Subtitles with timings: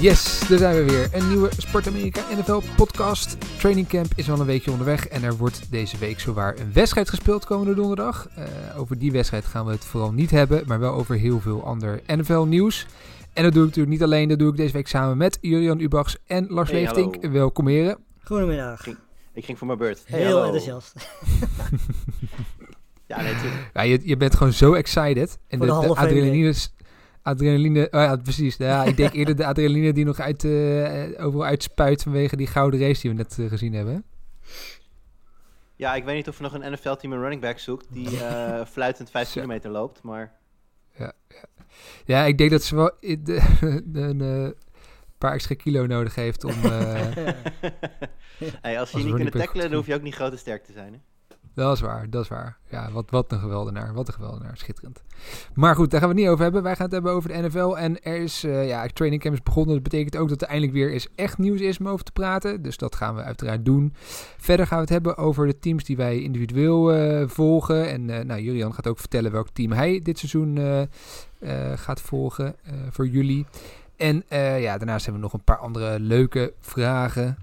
[0.00, 1.08] Yes, daar zijn we weer.
[1.12, 3.36] Een nieuwe Sport Amerika NFL podcast.
[3.58, 7.08] Training camp is al een weekje onderweg en er wordt deze week zowaar een wedstrijd
[7.08, 8.28] gespeeld komende donderdag.
[8.34, 8.44] Eh,
[8.76, 12.00] over die wedstrijd gaan we het vooral niet hebben, maar wel over heel veel ander
[12.06, 12.86] NFL nieuws.
[13.32, 15.80] En dat doe ik natuurlijk niet alleen, dat doe ik deze week samen met Jurian
[15.80, 17.14] Ubachs en Lars Hey, Leeftink.
[17.14, 17.30] hallo.
[17.30, 17.98] Welkom heren.
[18.24, 18.86] Goedemiddag.
[19.34, 20.02] Ik ging voor mijn beurt.
[20.04, 20.44] Hey, Heel hallo.
[20.44, 20.92] enthousiast.
[23.06, 23.70] Ja, nee, tuurlijk.
[23.72, 25.38] Ja, je, je bent gewoon zo excited.
[25.48, 26.54] En Voor de, de de Hall of Fame
[27.22, 27.84] adrenaline...
[27.90, 28.56] Oh ja, precies.
[28.56, 32.80] Ja, ik denk eerder de adrenaline die nog uit, eh, overal uitspuit vanwege die gouden
[32.80, 34.04] race die we net eh, gezien hebben.
[35.76, 38.64] Ja, ik weet niet of er nog een NFL-team een running back zoekt die eh,
[38.72, 39.32] fluitend 5 Zo.
[39.32, 40.38] kilometer loopt, maar
[42.04, 44.54] Ja, ik denk dat ze wel een
[45.18, 46.54] paar extra kilo nodig heeft om...
[48.60, 50.32] hey, als je Als niet running kunt back tackelen, dan hoef je ook niet groot
[50.32, 50.92] en sterk te zijn.
[50.92, 50.98] Hè?
[51.54, 52.58] Dat is waar, dat is waar.
[52.70, 55.02] Ja, wat, wat een geweldenaar, wat een geweldenaar, schitterend.
[55.54, 56.62] Maar goed, daar gaan we het niet over hebben.
[56.62, 57.76] Wij gaan het hebben over de NFL.
[57.76, 59.74] En er is, eh, ja, training camp is begonnen.
[59.74, 62.62] Dat betekent ook dat er eindelijk weer eens echt nieuws is om over te praten.
[62.62, 63.94] Dus dat gaan we uiteraard doen.
[64.36, 67.88] Verder gaan we het hebben over de teams die wij individueel eh, volgen.
[67.88, 70.88] En eh nou, Julian gaat ook vertellen welk team hij dit seizoen
[71.74, 72.56] gaat volgen
[72.90, 73.46] voor jullie.
[73.96, 74.24] En
[74.60, 77.36] ja, daarnaast hebben we nog een paar andere leuke vragen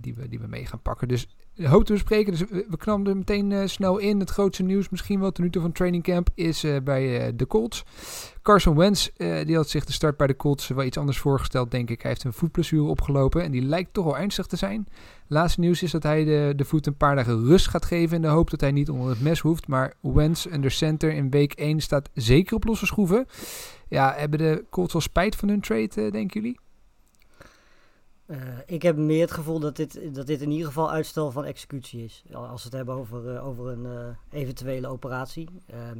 [0.00, 1.08] die, we, die we mee gaan pakken.
[1.08, 2.32] Dus hoop te bespreken.
[2.32, 4.18] Dus we, knallen er meteen eh, snel in.
[4.18, 7.46] Het grootste nieuws misschien wel ten nu van training camp is eh, bij eh, de
[7.46, 7.84] Colts.
[8.42, 11.90] Carson Wentz, die had zich de start bij de Colts wel iets anders voorgesteld, denk
[11.90, 12.00] ik.
[12.00, 14.88] Hij heeft een voetblessure opgelopen en die lijkt toch wel ernstig te zijn.
[15.26, 18.22] Laatste nieuws is dat hij de, de voet een paar dagen rust gaat geven in
[18.22, 19.66] de hoop dat hij niet onder het mes hoeft.
[19.66, 23.26] Maar Wentz en de center in week 1 staat zeker op losse schroeven.
[23.88, 26.58] Ja, hebben de Colts wel spijt van hun trade, denken jullie?
[28.32, 31.44] Eh, ik heb meer het gevoel dat dit, dat dit in ieder geval uitstel van
[31.44, 32.24] executie is.
[32.32, 35.48] Als we het hebben over, eh, over een eh, eventuele operatie.
[35.66, 35.98] Ehm,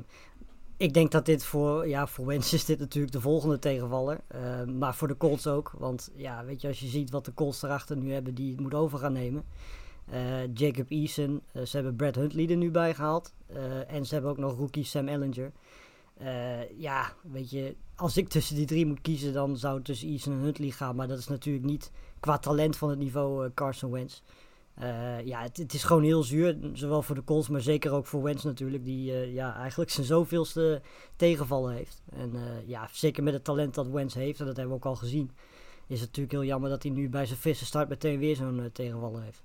[0.76, 4.20] ik denk dat dit voor, ja, voor Wens is dit natuurlijk de volgende tegenvaller.
[4.28, 5.72] Ehm, maar voor de Colts ook.
[5.78, 8.60] Want ja, weet je, als je ziet wat de Colts erachter nu hebben die het
[8.60, 9.44] moet over gaan nemen.
[10.54, 13.32] Jacob Eason, ze hebben Brad Huntley er nu bij gehaald.
[13.47, 15.53] Eh, en ze hebben ook nog rookie Sam Ellinger.
[16.76, 20.32] Ja, weet je, als ik tussen die drie moet kiezen, dan zou het tussen Eason
[20.32, 20.97] en Huntley gaan.
[20.97, 21.91] Maar dat is natuurlijk niet
[22.22, 24.21] qua talent van het niveau eh, Carson Wentz.
[24.75, 28.06] Eh, ja, het, het is gewoon heel zuur, zowel voor de Colts, maar zeker ook
[28.06, 30.82] voor Wentz natuurlijk, die eh, ja, eigenlijk zijn zoveelste
[31.16, 32.03] tegenvallen heeft.
[32.12, 32.32] En
[32.66, 35.31] ja, zeker met het talent dat Wentz heeft, en dat hebben we ook al gezien,
[35.87, 38.71] is het natuurlijk heel jammer dat hij nu bij zijn frisse start meteen weer zo'n
[38.72, 39.43] tegenvallen heeft.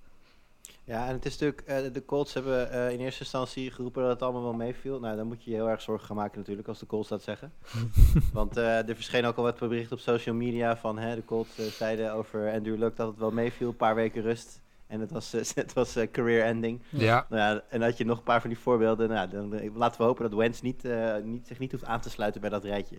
[0.88, 4.12] Ja, en het is natuurlijk, eh, de Colts hebben eh, in eerste instantie geroepen dat
[4.12, 5.00] het allemaal wel meeviel.
[5.00, 7.24] Nou, dan moet je je heel erg zorgen gaan maken natuurlijk, als de Colts dat
[7.24, 7.54] zeggen.
[8.34, 11.78] Want eh, er verscheen ook al wat bericht op social media van hè, de Colts
[11.78, 14.62] zeiden over Andrew Luck dat het wel meeviel, een paar weken rust.
[14.88, 16.82] En het was, het was career ending.
[16.90, 17.26] Ja.
[17.30, 19.10] Nou ja, en had je nog een paar van die voorbeelden.
[19.10, 20.84] Nou, dan laten we hopen dat Wentz niet,
[21.24, 22.98] niet, zich niet hoeft aan te sluiten bij dat rijtje.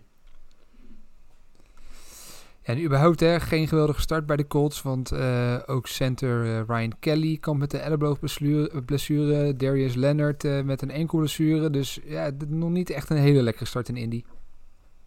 [2.69, 6.99] En überhaupt hè, geen geweldige start bij de Colts, want eh, ook center eh, Ryan
[6.99, 11.69] Kelly komt met de elleboogblessure, blessure, Darius Leonard eh, met een enkelblessure.
[11.69, 14.23] Dus ja, nog niet echt een hele lekkere start in Indy.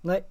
[0.00, 0.22] Nee,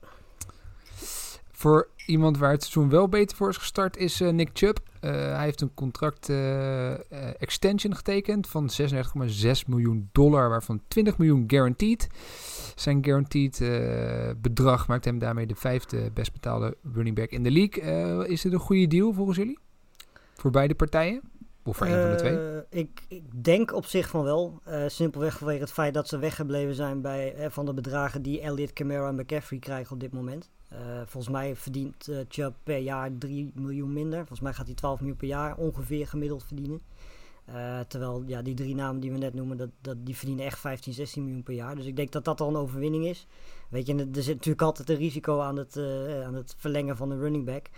[1.51, 4.79] Voor iemand waar het seizoen wel beter voor is gestart is eh, Nick Chubb.
[5.01, 6.99] Eh, hij heeft een contract eh, eh,
[7.39, 12.07] extension getekend van 36,6 miljoen dollar, waarvan 20 miljoen guaranteed.
[12.75, 13.63] Zijn guaranteed
[14.41, 18.27] bedrag maakt hem daarmee de vijfde best betaalde running back in de league.
[18.27, 19.59] Is dit een goede deal volgens jullie?
[20.33, 21.30] Voor beide partijen?
[21.63, 22.37] Of voor van de twee?
[22.37, 24.59] Eh, ik, ik denk op zich van wel.
[24.63, 28.41] Eh, simpelweg vanwege het feit dat ze weggebleven zijn bij, eh, van de bedragen die
[28.41, 30.49] Elliott, Camara en McCaffrey krijgen op dit moment.
[31.05, 34.17] Volgens mij verdient Chubb per jaar 3 miljoen minder.
[34.17, 36.81] Volgens mij gaat hij 12 miljoen per jaar ongeveer gemiddeld verdienen.
[37.87, 40.93] Terwijl ja, die drie namen die we net noemen, dat, dat, die verdienen echt 15,
[40.93, 41.75] 16 miljoen per jaar.
[41.75, 43.27] Dus ik denk dat dat al een overwinning is.
[43.69, 45.77] Weet je, er zit natuurlijk altijd een risico aan het,
[46.25, 47.69] aan het verlengen van een running back.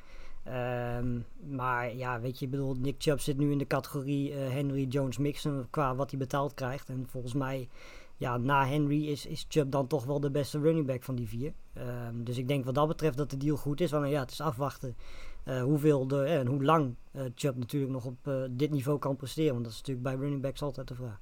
[0.44, 1.20] Ehm,
[1.56, 4.84] maar ja, weet je, ik bedoel, Nick Chubb zit nu in de categorie eh, Henry
[4.86, 6.90] Jones Mixon qua wat hij betaald krijgt.
[6.90, 7.70] En volgens mij,
[8.18, 11.28] ja, na Henry is, is Chubb dan toch wel de beste running back van die
[11.28, 11.54] vier.
[11.74, 13.92] Ehm, dus ik denk wat dat betreft dat de deal goed is.
[13.92, 14.96] Want ja, het is afwachten
[15.44, 19.16] eh, hoeveel de, eh, en hoe lang eh Chubb natuurlijk nog op dit niveau kan
[19.16, 19.52] presteren.
[19.52, 21.20] Want dat is natuurlijk bij running backs altijd de vraag.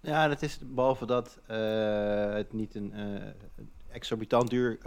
[0.00, 1.38] Ja, dat is behalve dat
[2.36, 2.92] het niet een
[3.88, 4.78] exorbitant duur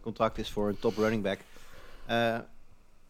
[0.00, 1.38] contract is voor een top running back.
[2.06, 2.38] eh,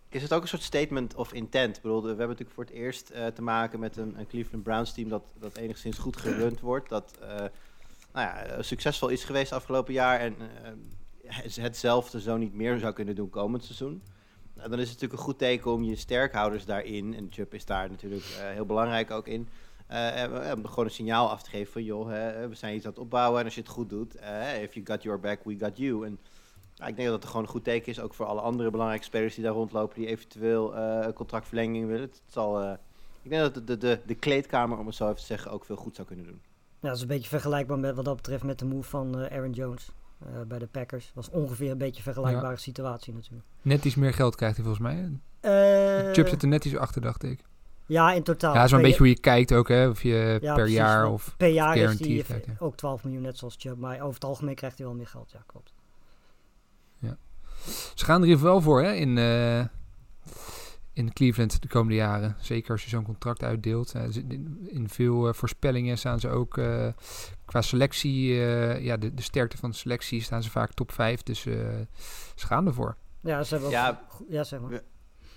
[0.09, 1.81] is het ook een soort statement of intent?
[1.83, 5.09] We hebben natuurlijk voor het eerst eh, te maken met een, een Cleveland Browns team
[5.09, 6.89] dat, dat enigszins goed gerund wordt.
[6.89, 7.29] Dat eh,
[8.13, 10.37] nou ja, eh, succesvol is geweest afgelopen jaar en
[11.61, 14.03] hetzelfde zo niet meer zou kunnen doen komend seizoen.
[14.55, 17.65] Nou, dan is het natuurlijk een goed teken om je sterkhouders daarin, en Chubb is
[17.65, 19.49] daar natuurlijk heel belangrijk ook in,
[20.57, 23.01] om gewoon een signaal af te geven van joh, hè, we zijn iets aan het
[23.01, 24.15] opbouwen en als je het goed doet,
[24.63, 26.19] if you got your back, we got you.
[26.87, 29.35] Ik denk dat het gewoon een goed teken is, ook voor alle andere belangrijke spelers
[29.35, 32.01] die daar rondlopen, die eventueel eh, een contractverlenging willen.
[32.03, 32.73] Het zal, eh,
[33.23, 35.65] ik denk dat de, de, de, de kleedkamer, om het zo even te zeggen, ook
[35.65, 36.41] veel goed zou kunnen doen.
[36.81, 39.37] Ja, dat is een beetje vergelijkbaar met wat dat betreft met de move van eh,
[39.37, 41.11] Aaron Jones eh, bij de Packers.
[41.15, 43.45] was ongeveer een beetje een vergelijkbare situatie natuurlijk.
[43.63, 45.11] Net iets meer geld krijgt hij volgens mij.
[45.41, 47.41] Eh, Chubb zit er net iets achter, dacht ik.
[47.87, 48.55] Ja, in totaal.
[48.55, 49.89] ja, zo'n Per- beetje hoe je kijkt ook, hè.
[49.89, 51.35] Of je Ja, per precies, jaar of...
[51.37, 53.79] per jaar is hij ook 12 miljoen, net zoals Chubb.
[53.79, 55.31] Maar over het algemeen krijgt hij wel meer geld.
[55.31, 55.73] Ja, klopt.
[57.95, 59.65] Ze gaan er hier wel voor, hè, in, eh,
[60.93, 62.37] in Cleveland de komende jaren.
[62.41, 63.93] Zeker als je zo'n contract uitdeelt.
[63.95, 66.89] Eh, in, in veel eh, voorspellingen staan ze ook eh,
[67.45, 71.23] qua selectie, eh, ja, de, de sterkte van de selectie staan ze vaak top 5.
[71.23, 71.55] Dus eh,
[72.35, 72.97] ze gaan ervoor.
[73.21, 74.25] Ja, ze hebben ook...
[74.29, 74.45] Ja.
[74.45, 74.73] zeg maar.
[74.73, 74.81] Ja.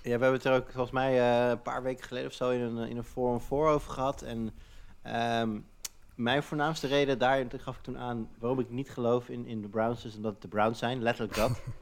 [0.02, 2.60] We hebben het er ook volgens mij eh, een paar weken geleden of zo in
[2.60, 4.22] een, in een 4-on-4 over gehad.
[4.22, 4.50] En
[5.02, 5.58] ehm,
[6.14, 9.62] mijn voornaamste reden daar, dat gaf ik toen aan, waarom ik niet geloof in, in
[9.62, 11.02] de Browns, is omdat het de Browns zijn.
[11.02, 11.62] Letterlijk dat.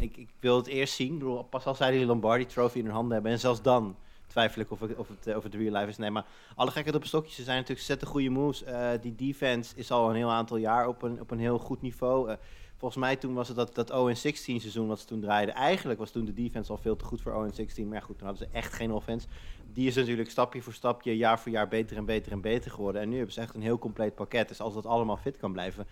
[0.00, 1.18] Ik, ik wil het eerst zien.
[1.18, 3.32] Bedoel, pas als zij die Lombardi Trophy in hun handen hebben.
[3.32, 3.96] En zelfs dan
[4.26, 5.96] twijfel ik of, ik, of, het, eh, het real life is.
[5.96, 7.34] Nee, maar alle gekheid op een stokje.
[7.34, 8.62] Ze zijn natuurlijk ze zetten goede moves.
[8.62, 11.82] Eh, die defense is al een heel aantal jaar op een, op een heel goed
[11.82, 12.30] niveau.
[12.30, 12.36] Eh,
[12.76, 15.54] volgens mij toen was het dat, dat 0-16 seizoen wat ze toen draaiden.
[15.54, 17.88] Eigenlijk was toen de defense al veel te goed voor 0-16.
[17.88, 19.26] Maar goed, toen hadden ze echt geen offense.
[19.72, 23.02] Die is natuurlijk stapje voor stapje, jaar voor jaar beter en beter en beter geworden.
[23.02, 24.48] En nu hebben ze echt een heel compleet pakket.
[24.48, 25.86] Dus als dat allemaal fit kan blijven,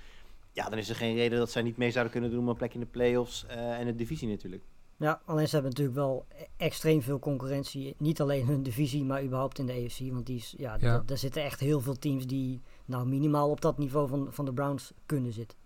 [0.57, 2.57] ja, dan is er geen reden dat zij niet mee zouden kunnen doen om een
[2.57, 4.63] plek in de playoffs eh en de divisie natuurlijk.
[4.99, 7.95] Ja, alleen ze hebben natuurlijk wel e- extreem veel concurrentie.
[7.99, 10.13] Niet alleen hun divisie, maar überhaupt in de AFC.
[10.13, 10.79] Want die is, ja, Ja.
[10.79, 14.45] da- daar zitten echt heel veel teams die nou minimaal op dat niveau van, van
[14.45, 15.59] de Browns kunnen zitten.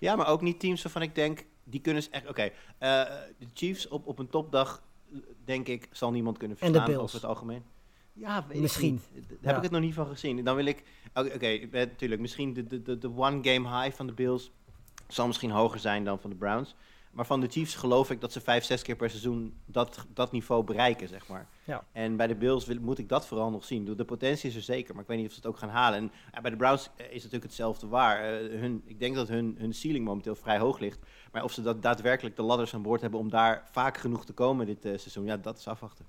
[0.00, 2.28] Ja, maar ook niet teams waarvan ik denk, die kunnen ze echt...
[2.28, 2.50] Oké, eh,
[3.38, 4.82] de Chiefs op, op een topdag,
[5.44, 7.02] denk ik, zal niemand kunnen En de verslaan Bills.
[7.04, 7.62] over het algemeen.
[8.16, 9.00] Ja, weet Misschien.
[9.12, 9.56] Daar heb Ja.
[9.56, 10.44] ik het nog niet van gezien.
[10.44, 10.82] Dan wil ik...
[11.14, 14.50] Oké, natuurlijk, misschien de, de, de, de one game high van de Bills
[15.08, 16.74] zal misschien hoger zijn dan van de Browns.
[17.10, 20.32] Maar van de Chiefs geloof ik dat ze vijf, zes keer per seizoen dat, dat
[20.32, 21.46] niveau bereiken, zeg maar.
[21.64, 21.84] Ja.
[21.92, 23.84] En bij de Bills wil, moet ik dat vooral nog zien.
[23.96, 25.98] De potentie is er zeker, maar ik weet niet of ze het ook gaan halen.
[25.98, 28.18] En ja, bij de Browns eh, is natuurlijk hetzelfde waar.
[28.18, 30.98] Eh, hun, ik denk dat hun, hun ceiling momenteel vrij hoog ligt.
[31.32, 34.32] Maar of ze dat daadwerkelijk de ladders aan boord hebben om daar vaak genoeg te
[34.32, 36.06] komen dit eh, seizoen, ja, dat is afwachten.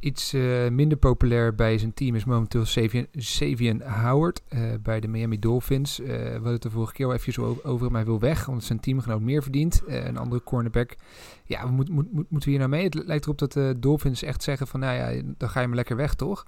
[0.00, 5.08] Iets eh, minder populair bij zijn team is momenteel Savian, Savian Howard eh, bij de
[5.08, 6.00] Miami Dolphins.
[6.00, 6.06] Eh,
[6.36, 9.42] we de vorige keer al even over, over, hij wil weg, omdat zijn teamgenoot meer
[9.42, 9.82] verdient.
[9.86, 10.96] Een andere cornerback.
[11.44, 12.84] Ja, we moet, moet, moet- moeten we hier nou mee?
[12.84, 15.76] Het lijkt erop dat de Dolphins echt zeggen van, nou ja, dan ga je maar
[15.76, 16.46] lekker weg, toch?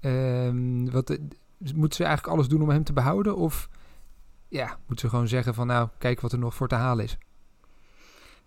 [0.00, 1.18] Ehm, wat, eh,
[1.74, 3.36] moeten ze eigenlijk alles doen om hem te behouden?
[3.36, 3.68] Of
[4.48, 7.18] ja, moeten ze gewoon zeggen van, nou, kijk wat er nog voor te halen is?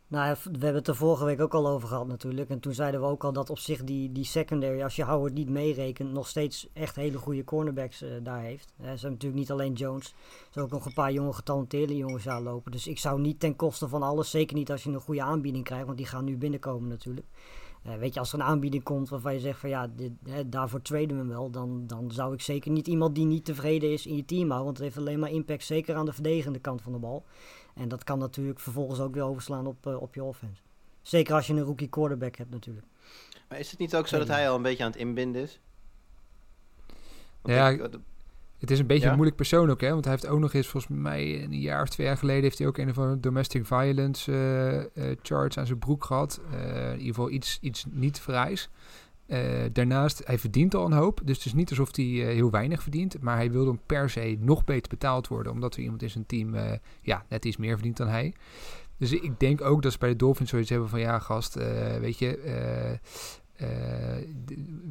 [0.09, 2.49] Nou, we hebben het er vorige week ook al over gehad natuurlijk.
[2.49, 5.33] En toen zeiden we ook al dat op zich die, die secondary, als je Howard
[5.33, 8.73] niet meerekent, nog steeds echt hele goede cornerbacks eh, daar heeft.
[8.77, 12.27] Ze hebben natuurlijk niet alleen Jones, er zijn ook nog een paar jonge getalenteerde jongens
[12.27, 12.71] aanlopen.
[12.71, 15.63] Dus ik zou niet ten koste van alles, zeker niet als je een goede aanbieding
[15.63, 17.27] krijgt, want die gaan nu binnenkomen natuurlijk.
[17.83, 20.49] Eh, weet je, als er een aanbieding komt waarvan je zegt van ja, dit, hè,
[20.49, 24.05] daarvoor traden we wel, dan, dan zou ik zeker niet iemand die niet tevreden is
[24.05, 24.65] in je team houden.
[24.65, 27.25] Want het heeft alleen maar impact, zeker aan de verdedigende kant van de bal.
[27.75, 30.61] En dat kan natuurlijk vervolgens ook weer overslaan op, eh, op je offense.
[31.01, 32.85] Zeker als je een rookie quarterback hebt natuurlijk.
[33.49, 35.59] Maar is het niet ook zo dat hij al een beetje aan het inbinden is?
[37.41, 37.99] Want Ja, ik-
[38.59, 39.07] Het is een beetje Ja?
[39.09, 39.89] een moeilijk persoon ook, hè?
[39.89, 42.57] Want hij heeft ook nog eens, volgens mij een jaar of twee jaar geleden, heeft
[42.57, 46.41] hij ook een of andere domestic violence eh, eh, charge aan zijn broek gehad.
[46.51, 48.69] Eh, in ieder geval iets, iets niet vrijs.
[49.29, 49.41] Eh,
[49.73, 51.21] daarnaast, hij verdient al een hoop.
[51.23, 53.21] Dus het is niet alsof hij eh, heel weinig verdient.
[53.21, 55.51] Maar hij wil dan per se nog beter betaald worden.
[55.51, 56.71] Omdat er iemand in zijn team eh,
[57.01, 58.33] ja, net iets meer verdient dan hij.
[58.97, 60.99] Dus ik denk ook dat ze bij de Dolphins zoiets hebben van...
[60.99, 61.53] Ja, gast,
[61.99, 62.39] weet je...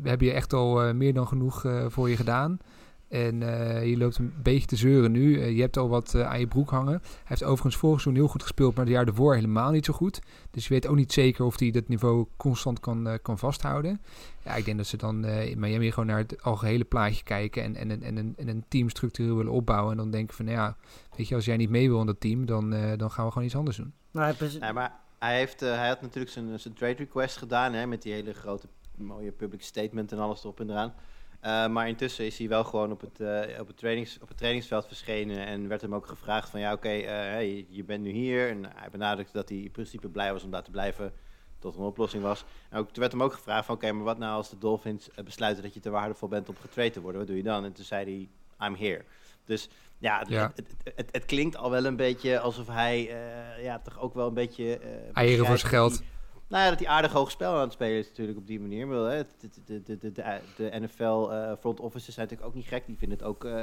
[0.02, 2.59] we hebben je echt al meer dan genoeg voor je gedaan.
[3.08, 5.40] En eh, je loopt een beetje te zeuren nu.
[5.40, 7.00] Eh, je hebt al wat eh, aan je broek hangen.
[7.02, 9.92] Hij heeft overigens vorig seizoen heel goed gespeeld, maar het jaar daarvoor helemaal niet zo
[9.92, 10.20] goed.
[10.50, 14.00] Dus je weet ook niet zeker of hij dat niveau constant kan, eh, kan vasthouden.
[14.44, 17.62] Ja, ik denk dat ze dan eh, in Miami gewoon naar het algehele plaatje kijken
[17.62, 19.90] en, en, en, en, een, en een team structureel willen opbouwen.
[19.90, 20.76] En dan denken van, nou ja,
[21.16, 23.30] weet je, als jij niet mee wil in dat team, dan, eh, dan gaan we
[23.30, 23.92] gewoon iets anders doen.
[24.10, 27.86] Nou, Nee, maar hij, heeft, eh, hij had natuurlijk zijn, zijn trade request gedaan hè,
[27.86, 30.94] met die hele grote mooie public statement en alles erop en eraan.
[31.40, 34.37] Eh, maar intussen is hij wel gewoon op het, eh, op, het trainings, op het
[34.37, 35.47] trainingsveld verschenen.
[35.47, 38.49] En werd hem ook gevraagd van ja, oké, eh, hey, je bent nu hier.
[38.49, 41.12] En hij benadrukte dat hij in principe blij was om daar te blijven
[41.59, 42.45] tot een oplossing was.
[42.71, 45.09] En ook, toen werd hem ook gevraagd van oké, maar wat nou als de Dolphins
[45.25, 47.21] besluiten dat je te waardevol bent om getraind te worden?
[47.21, 47.64] Wat doe je dan?
[47.64, 49.04] En toen zei hij, I'm here.
[49.45, 49.68] Dus
[49.99, 50.52] ja, het, Ja.
[50.95, 53.16] Het, het, klinkt al wel een beetje alsof hij
[53.61, 54.80] ja, toch ook wel een beetje...
[55.12, 56.02] Eieren voor zijn geld.
[56.48, 58.86] Nou ja, dat hij aardig hoog spel aan het spelen is natuurlijk op die manier.
[58.86, 60.12] Maar, hè, de, de, de,
[60.56, 62.86] de, NFL eh, front offices zijn natuurlijk ook niet gek.
[62.86, 63.62] Die vinden het ook eh,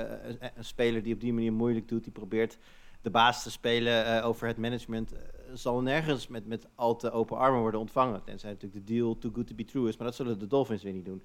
[0.55, 2.03] een, speler die op die manier moeilijk doet.
[2.03, 2.57] Die probeert
[3.01, 5.13] de baas te spelen eh, over het management.
[5.53, 8.23] zal nergens met, met al te open armen worden ontvangen.
[8.23, 9.97] Tenzij natuurlijk de deal too good to be true is.
[9.97, 11.23] Maar dat zullen de Dolphins weer niet doen.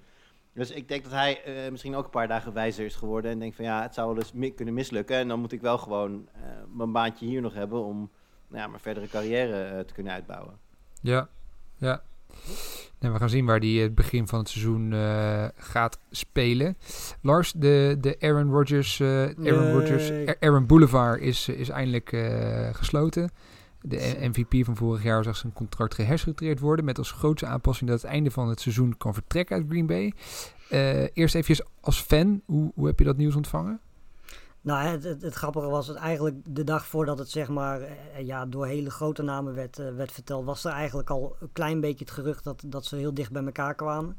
[0.53, 1.41] Dus ik denk dat hij
[1.71, 3.31] misschien ook een paar dagen wijzer is geworden.
[3.31, 5.15] En denkt van ja, het zou wel eens kunnen mislukken.
[5.15, 6.29] En dan moet ik wel gewoon
[6.73, 8.11] mijn baantje hier nog hebben om
[8.47, 10.59] nou ja, mijn verdere carrière te kunnen uitbouwen.
[11.01, 11.29] Ja,
[11.81, 12.01] ja.
[12.99, 16.77] En we gaan zien waar hij het begin van het seizoen eh, gaat spelen.
[17.21, 19.71] Lars, de, de Aaron Rodgers, eh, Aaron.
[19.71, 23.31] Rodgers Aaron Boulevard is, is eindelijk eh, gesloten.
[23.81, 26.85] De MVP van vorig jaar zag zijn contract geherscruteerd worden.
[26.85, 30.13] Met als grootste aanpassing dat het einde van het seizoen kan vertrekken uit Green Bay.
[30.69, 33.79] Eh, eerst even als fan, hoe, hoe heb je dat nieuws ontvangen?
[34.63, 38.45] Nou, het, het, grappige was het eigenlijk de dag voordat het zeg maar eh, ja,
[38.45, 42.05] door hele grote namen werd, eh, werd verteld, was er eigenlijk al een klein beetje
[42.05, 44.17] het gerucht dat, dat ze heel dicht bij elkaar kwamen.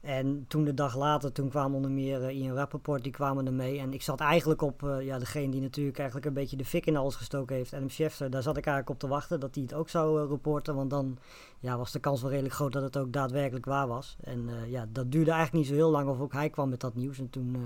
[0.00, 3.52] En toen de dag later, toen kwamen onder meer eh, Ian Rappaport, die kwamen er
[3.52, 3.78] mee.
[3.78, 6.96] En ik zat eigenlijk op ja, degene die natuurlijk eigenlijk een beetje de fik in
[6.96, 8.30] alles gestoken heeft, Adam Schefter.
[8.30, 10.74] Daar zat ik eigenlijk op te wachten dat hij het ook zou reporten.
[10.74, 11.18] Want dan
[11.58, 14.16] ja, was de kans wel redelijk groot dat het ook daadwerkelijk waar was.
[14.20, 16.94] En ja, dat duurde eigenlijk niet zo heel lang of ook hij kwam met dat
[16.94, 17.18] nieuws.
[17.18, 17.56] En toen...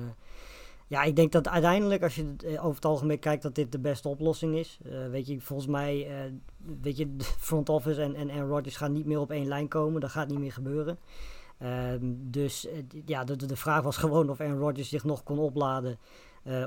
[0.88, 3.78] ja, ik denk dat uiteindelijk, als je eh, over het algemeen kijkt, dat dit de
[3.78, 4.78] beste oplossing is.
[4.84, 6.32] Eh, weet je, volgens mij, eh,
[6.82, 10.00] weet je, front office en, en, en Rodgers gaan niet meer op één lijn komen.
[10.00, 10.98] Dat gaat niet meer gebeuren.
[11.58, 12.68] Ehm, dus
[13.04, 15.98] ja, de, de vraag was gewoon of Aaron Rodgers zich nog kon opladen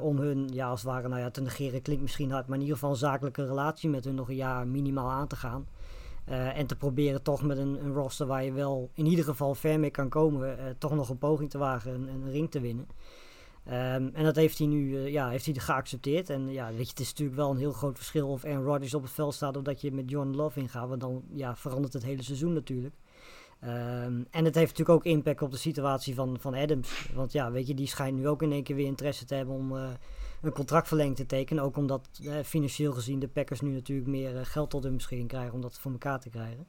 [0.02, 2.62] om hun, ja, als het ware, nou ja, te negeren klinkt misschien hard, maar in
[2.62, 5.68] ieder geval een zakelijke relatie met hun nog een jaar minimaal aan te gaan.
[6.26, 9.80] En te proberen toch met een, een roster waar je wel in ieder geval ver
[9.80, 12.88] mee kan komen, toch nog een poging te wagen, een, een ring te winnen.
[13.66, 16.30] Ehm, en dat heeft hij nu eh, ja, heeft hij geaccepteerd.
[16.30, 18.94] En ja, weet je, het is natuurlijk wel een heel groot verschil of Aaron Rodgers
[18.94, 20.88] op het veld staat of dat je met John Love ingaat.
[20.88, 22.96] Want dan ja, verandert het hele seizoen natuurlijk.
[23.60, 27.10] Ehm, en het heeft natuurlijk ook impact op de situatie van, van Adams.
[27.14, 29.56] Want ja, weet je, die schijnt nu ook in één keer weer interesse te hebben
[29.56, 29.90] om eh,
[30.42, 31.64] een contractverlenging te tekenen.
[31.64, 35.54] Ook omdat eh, financieel gezien de Packers nu natuurlijk meer geld tot hun beschikking krijgen
[35.54, 36.68] om dat voor elkaar te krijgen.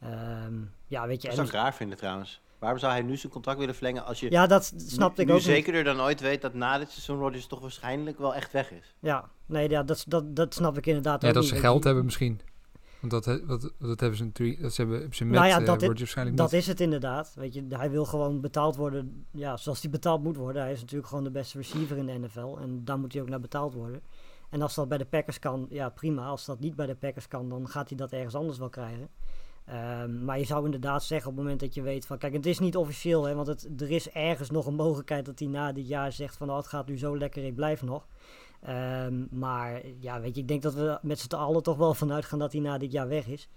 [0.00, 0.54] Ehm,
[0.86, 2.40] ja, weet je, Dat zou ik raar vinden trouwens.
[2.62, 5.32] Waarom zou hij nu zijn contract willen verlengen als je ja, dat snapte nu, ik
[5.34, 5.54] ook nu niet.
[5.56, 8.94] zekerder dan ooit weet dat na dit seizoen Rodgers toch waarschijnlijk wel echt weg is?
[9.00, 11.52] Ja, nee, ja, dat, dat, dat snap ik inderdaad Ja, ook dat niet.
[11.52, 11.86] ze geld je.
[11.86, 12.40] hebben misschien.
[13.00, 15.60] Want dat, wat, dat hebben ze natuurlijk, dat ze hebben, hebben ze met Nou ja,
[15.60, 16.60] eh, dat is- Rodgers waarschijnlijk Dat niet.
[16.60, 17.32] is het inderdaad.
[17.34, 20.62] Weet je, hij wil gewoon betaald worden ja, zoals hij betaald moet worden.
[20.62, 22.56] Hij is natuurlijk gewoon de beste receiver in de NFL.
[22.60, 24.02] En daar moet hij ook naar betaald worden.
[24.50, 26.26] En als dat bij de Packers kan, ja prima.
[26.26, 29.08] Als dat niet bij de Packers kan, dan gaat hij dat ergens anders wel krijgen.
[29.64, 32.18] Ehm, maar je zou inderdaad zeggen op het moment dat je weet van...
[32.18, 35.38] Kijk, het is niet officieel, hè, want het, er is ergens nog een mogelijkheid dat
[35.38, 36.50] hij na dit jaar zegt van...
[36.50, 38.06] Oh, het gaat nu zo lekker, ik blijf nog.
[38.60, 42.24] Ehm, maar ja, weet je, ik denk dat we met z'n allen toch wel vanuit
[42.24, 43.48] gaan dat hij na dit jaar weg is.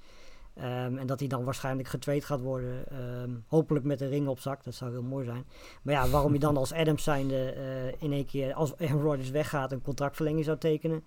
[0.54, 3.44] Ehm, en dat hij dan waarschijnlijk getraind gaat worden.
[3.48, 4.64] hopelijk met een ring op zak.
[4.64, 5.46] Dat zou heel mooi zijn.
[5.82, 9.30] Maar ja, waarom je dan als Adams zijnde eh, in één keer, als Aaron Rodgers
[9.30, 11.04] weggaat, een contractverlenging zou tekenen.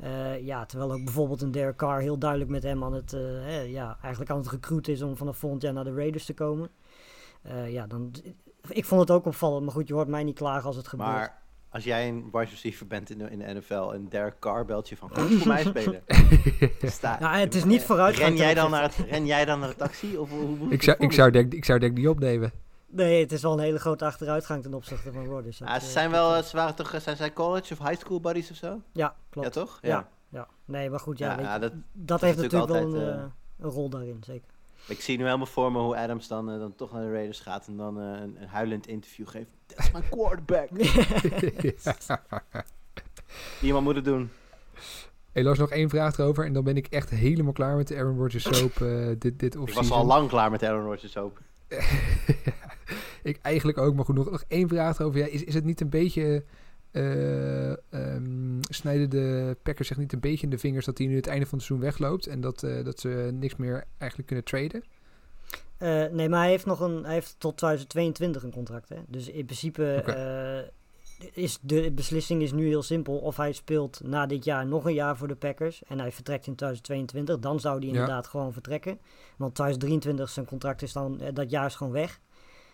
[0.00, 3.20] Eh, ja, terwijl ook bijvoorbeeld een Derek Carr heel duidelijk met hem aan het, eh,
[3.20, 6.34] hè, ja, eigenlijk aan het recruiten is om vanaf volgend jaar naar de Raiders te
[6.34, 6.70] komen.
[7.42, 8.14] Eh, ja, dan,
[8.68, 9.64] ik vond het ook opvallend.
[9.64, 11.08] Maar goed, je hoort mij niet klagen als het gebeurt.
[11.08, 14.64] Maar als jij een wide receiver bent in de, in de NFL en Derek Carr
[14.64, 16.02] belt je van, kom voor mij spelen.
[16.82, 19.60] Sta, Ja, het is niet vooruitgang ren ten jij, dan naar het, ren jij dan
[19.60, 20.16] naar de taxi?
[20.16, 22.52] Of, hoe, hoe, Ik zou, ik, zou denk, ik zou denk niet opnemen.
[22.92, 25.58] Nee, het is wel een hele grote achteruitgang ten opzichte van Rodgers.
[25.58, 27.78] Dat, Ah, eh, ze zijn dat- wel, eh, ze waren toch, zijn zij college of
[27.88, 28.80] high school buddies of zo?
[28.92, 29.54] Ja, klopt.
[29.54, 29.78] Ja, toch?
[29.82, 30.08] Ja.
[30.28, 33.16] Ja, nee, maar goed, ja, Ja, je, ja, dat- dat, heeft natuurlijk natuurlijk wel altijd,
[33.18, 34.48] een, eh, eh, een rol daarin, zeker.
[34.88, 37.40] Ik zie nu helemaal voor me hoe Adams dan, eh, dan toch naar de Raiders
[37.40, 39.50] gaat en dan eh, een, een huilend interview geeft.
[39.66, 40.68] Dat is mijn quarterback.
[43.62, 44.30] Iemand moet het doen.
[45.32, 47.96] Hey, Lars, nog één vraag erover en dan ben ik echt helemaal klaar met de
[47.96, 51.38] Aaron Rodgers soap eh, dit, dit Ik was al lang klaar met Aaron Rodgers hoop.
[53.22, 55.20] ik eigenlijk ook, maar goed, nog, nog één vraag erover.
[55.20, 56.44] Ja, is, is het niet een beetje...
[56.90, 61.16] eh, ehm, snijden de Packers zich niet een beetje in de vingers dat hij nu
[61.16, 64.44] het einde van het seizoen wegloopt en dat, eh, dat ze niks meer eigenlijk kunnen
[64.44, 64.82] traden?
[65.76, 68.88] Eh, nee, maar hij heeft nog een, hij heeft tot 2022 een contract.
[68.88, 68.96] Hè?
[69.06, 70.04] Dus in principe
[71.32, 73.16] is de beslissing is nu heel simpel.
[73.18, 76.46] Of hij speelt na dit jaar nog een jaar voor de Packers en hij vertrekt
[76.46, 77.92] in 2022, dan zou hij Ja.
[77.92, 78.98] inderdaad gewoon vertrekken.
[79.36, 82.20] Want 2023 zijn contract is dan, dat jaar is gewoon weg.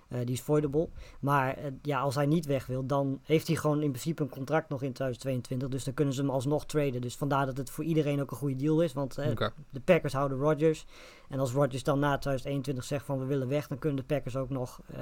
[0.08, 0.88] Eh, die is voidable.
[1.20, 4.28] Maar eh, ja, als hij niet weg wil, dan heeft hij gewoon in principe een
[4.28, 5.68] contract nog in 2022.
[5.68, 7.00] Dus dan kunnen ze hem alsnog traden.
[7.00, 8.92] Dus vandaar dat het voor iedereen ook een goede deal is.
[8.92, 9.36] Want eh,
[9.70, 10.86] de Packers houden Rodgers.
[11.28, 14.36] En als Rodgers dan na 2021 zegt van we willen weg, dan kunnen de Packers
[14.36, 15.00] ook nog eh,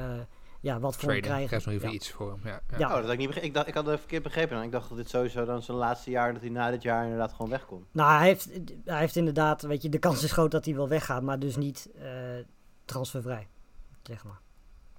[0.60, 1.46] ja, wat voor hem krijgen.
[1.46, 1.94] Krijgt nog even Ja.
[1.94, 2.40] iets voor hem.
[2.44, 2.78] Ja, ja.
[2.78, 2.86] Ja.
[2.88, 3.48] Oh, dat had ik niet begrepen.
[3.48, 4.62] Ik, dacht, ik had het verkeerd begrepen.
[4.62, 7.32] Ik dacht dat dit sowieso dan zijn laatste jaar, dat hij na dit jaar inderdaad
[7.32, 7.86] gewoon wegkomt.
[7.92, 8.50] Nou, hij heeft,
[8.84, 11.56] hij heeft inderdaad, weet je, de kans is groot dat hij wel weggaat, maar dus
[11.56, 12.08] niet eh,
[12.84, 13.48] transfervrij,
[14.02, 14.40] zeg maar.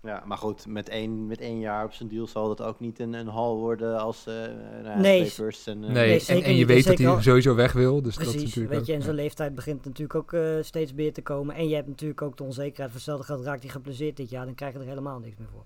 [0.06, 3.00] Ja, maar goed, met één, met één jaar op zijn deal zal dat ook niet
[3.00, 5.34] een, een hal worden als eh nou ja, Nee.
[5.66, 5.84] en...
[5.84, 6.68] eh, Nee, en, zeker en je niet.
[6.68, 8.02] weet dat hij al- sowieso weg wil.
[8.02, 9.04] Dus dat is Precies, natuurlijk weet ook- je, en ja.
[9.04, 11.56] zijn leeftijd begint natuurlijk ook eh, steeds meer te komen.
[11.56, 14.56] En je hebt natuurlijk ook de onzekerheid, voor geld raakt hij geblesseerd dit jaar, dan
[14.56, 15.64] krijg je er helemaal niks meer voor.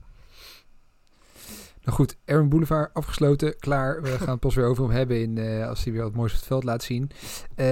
[1.83, 4.01] Nou goed, Aaron Boulevard afgesloten, klaar.
[4.01, 6.31] We gaan het pas weer over hem hebben in, eh, als hij weer wat moois
[6.31, 7.11] op het veld laat zien.
[7.55, 7.65] Eh,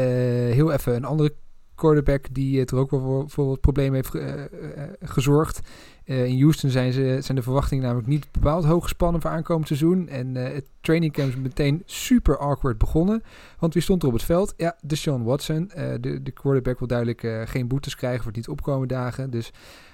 [0.54, 1.34] heel even een andere
[1.76, 5.60] quarterback die het er ook wel voor, voor wat problemen heeft ge- gezorgd.
[6.08, 9.68] Eh, in Houston zijn, ze, zijn de verwachtingen namelijk niet bepaald hoog gespannen voor aankomend
[9.68, 10.08] seizoen.
[10.08, 13.24] En eh, het training camp is meteen super awkward begonnen.
[13.60, 14.54] Want wie stond er op het veld?
[14.58, 15.72] Ja, Deshaun Watson.
[15.72, 19.30] Eh, de, de quarterback wil duidelijk geen boetes krijgen voor het niet opkomen dagen.
[19.30, 19.52] Dus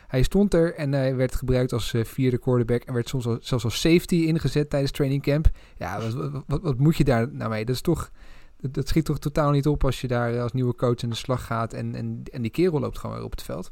[0.08, 3.80] hij stond er en hij werd gebruikt als vierde quarterback en werd soms zelfs als
[3.80, 5.50] safety ingezet tijdens training camp.
[5.78, 6.00] Ja,
[6.48, 7.66] wat, wat, moet je daar nou mee?
[7.66, 8.12] Dat is toch,
[8.58, 11.46] dat, schiet toch totaal niet op als je daar als nieuwe coach aan de slag
[11.46, 13.72] gaat en, en, en die kerel loopt gewoon weer op het veld.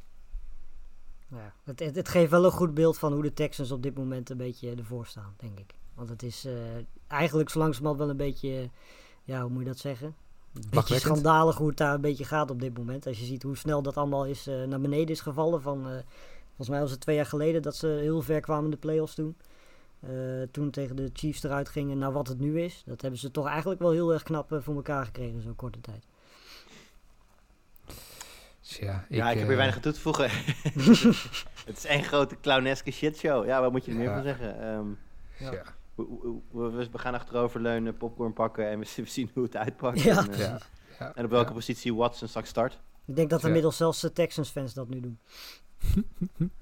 [1.31, 3.97] Ja, het, het, het geeft wel een goed beeld van hoe de Texans op dit
[3.97, 5.75] moment een beetje ervoor staan, denk ik.
[5.93, 6.53] Want het is eh,
[7.07, 8.69] eigenlijk zo langzamerhand wel een beetje,
[9.23, 10.15] ja, hoe moet je dat zeggen?
[10.53, 13.07] Een beetje schandalig hoe het daar een beetje gaat op dit moment.
[13.07, 15.61] Als je ziet hoe snel dat allemaal is eh, naar beneden is gevallen.
[15.61, 15.97] Van, eh,
[16.47, 19.15] volgens mij was het twee jaar geleden dat ze heel ver kwamen in de playoffs
[19.15, 19.35] toen.
[20.51, 22.83] Toen tegen de Chiefs eruit gingen naar wat het nu is.
[22.85, 25.81] Dat hebben ze toch eigenlijk wel heel erg knap voor elkaar gekregen in zo'n korte
[25.81, 26.05] tijd.
[28.71, 30.29] Dus ja, ja, ik heb eh, hier weinig aan toe te voegen.
[31.69, 33.45] het is één grote clowneske shitshow.
[33.45, 34.61] Ja, wat moet je er meer van zeggen?
[34.61, 34.87] Ehm,
[35.37, 35.63] Ja.
[36.51, 40.01] we, we, gaan achteroverleunen, popcorn pakken en we, we zien hoe het uitpakt.
[40.01, 40.17] Ja.
[40.17, 40.59] En, eh, Ja,
[40.99, 41.53] ja, en op welke ja.
[41.55, 42.79] positie Watson straks start.
[43.05, 43.47] Ik denk dat Ja.
[43.47, 45.19] inmiddels zelfs de Texans fans dat nu doen.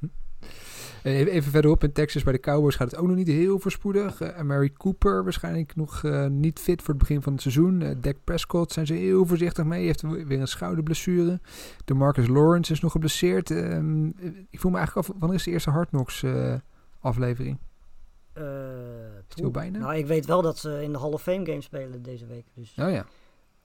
[1.04, 4.22] Eh, Even verderop in Texas bij de Cowboys gaat het ook nog niet heel voorspoedig.
[4.22, 7.82] Eh Mary Cooper waarschijnlijk nog eh, niet fit voor het begin van het seizoen.
[7.82, 9.86] Eh Dak Prescott zijn ze heel voorzichtig mee.
[9.86, 11.40] Heeft we- weer een schouderblessure.
[11.86, 13.52] De Marcus Lawrence is nog geblesseerd.
[13.52, 14.08] Ehm,
[14.50, 16.24] ik voel me eigenlijk af, wanneer is de eerste Hard Knocks
[17.00, 17.58] aflevering?
[19.44, 19.78] Al bijna?
[19.80, 22.46] Nou, ik weet wel dat ze in de Hall of Fame game spelen deze week.
[22.54, 23.06] Dus, Oh ja.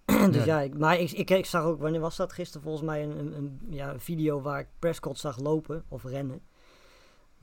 [0.30, 0.44] dus ja.
[0.44, 3.18] ja, ik, maar ik, ik, ik zag ook, wanneer was dat gisteren volgens mij, een,
[3.18, 6.40] een, een- ja, een video waar ik Prescott zag lopen of rennen.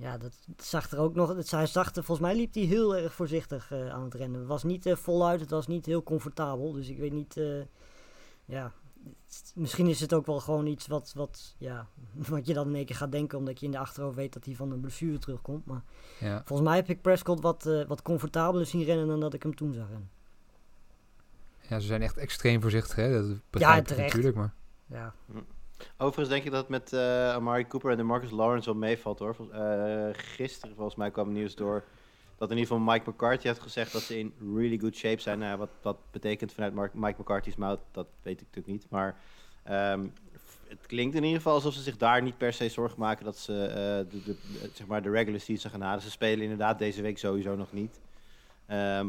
[0.02, 2.96] Ja, dat zag er ook nog, het, hij zag er, volgens mij liep hij heel
[2.96, 4.40] erg voorzichtig eh, aan het rennen.
[4.40, 6.72] Het was niet eh, voluit, het was niet heel comfortabel.
[6.72, 7.62] Dus ik weet niet, eh,
[8.46, 8.72] ja,
[9.26, 11.88] het- misschien is het ook wel gewoon iets wat, wat, ja,
[12.30, 14.46] wat je dan in één keer gaat denken, omdat je in de achterhoofd weet dat
[14.46, 15.66] hij van een blessure terugkomt.
[15.66, 15.84] Maar
[16.20, 16.42] ja.
[16.46, 19.56] Volgens mij heb ik Prescott wat, eh, wat comfortabeler zien rennen dan dat ik hem
[19.56, 20.10] toen zag rennen.
[21.70, 22.96] Ja, ze zijn echt extreem voorzichtig.
[22.96, 23.12] Hè?
[23.28, 24.08] Dat begrijp terecht.
[24.08, 24.36] natuurlijk.
[24.36, 24.54] Maar
[24.86, 25.14] Ja,
[25.98, 29.20] Overigens denk ik dat het met eh Amari Cooper en de Marcus Lawrence wel meevalt
[29.20, 29.36] hoor.
[29.36, 31.84] Vol- eh, gisteren volgens mij kwam nieuws door
[32.38, 35.40] dat in ieder geval Mike McCarthy had gezegd dat ze in really good shape zijn.
[35.40, 38.90] Nou, wat dat betekent vanuit Mike McCarthy's mouth, dat weet ik natuurlijk niet.
[38.90, 39.16] Maar
[39.64, 40.08] ehm,
[40.68, 43.38] het klinkt in ieder geval alsof ze zich daar niet per se zorgen maken dat
[43.38, 44.36] ze eh, de,
[44.74, 46.02] zeg maar de regular season gaan halen.
[46.02, 48.00] Ze spelen inderdaad deze week sowieso nog niet.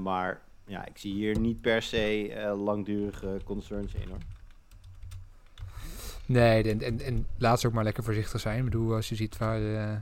[0.03, 4.42] Maar ja, ik zie hier niet per se langdurige concerns in hoor.
[6.27, 8.59] Nee, en, en, en laat ze ook maar lekker voorzichtig zijn.
[8.59, 9.97] Ik bedoel, als je ziet waar eh,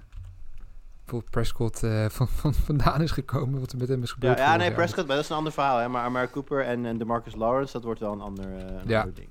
[0.99, 4.39] bijvoorbeeld Prescott eh, van, van, vandaan is gekomen, wat er met hem is Ja, gebeurd.
[4.39, 4.77] ja nee, jaar.
[4.77, 5.79] Prescott, maar dat is een ander verhaal.
[5.79, 5.89] Hè?
[5.89, 8.99] Maar Amari Cooper en, en DeMarcus Lawrence, dat wordt wel een ander, een Ja.
[9.01, 9.29] ander ding.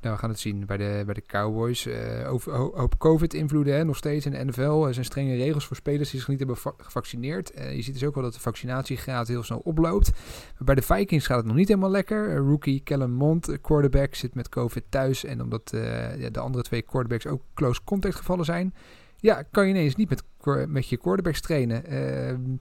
[0.00, 1.86] Nou, we gaan het zien bij de, bij de Cowboys.
[1.86, 4.86] Eh over, hoop COVID-invloeden nog steeds in de NFL.
[4.86, 7.50] Er zijn strenge regels voor spelers die zich niet hebben va- gevaccineerd.
[7.50, 10.10] Eh, je ziet dus ook wel dat de vaccinatiegraad heel snel oploopt.
[10.10, 12.30] Maar bij de Vikings gaat het nog niet helemaal lekker.
[12.30, 15.24] Eh, rookie Kellen Mond, quarterback, zit met COVID thuis.
[15.24, 18.74] En omdat de andere twee quarterbacks ook close contact gevallen zijn...
[19.16, 20.22] Ja, kan je ineens niet met,
[20.68, 21.86] met je quarterbacks trainen.
[21.86, 22.52] Ehm,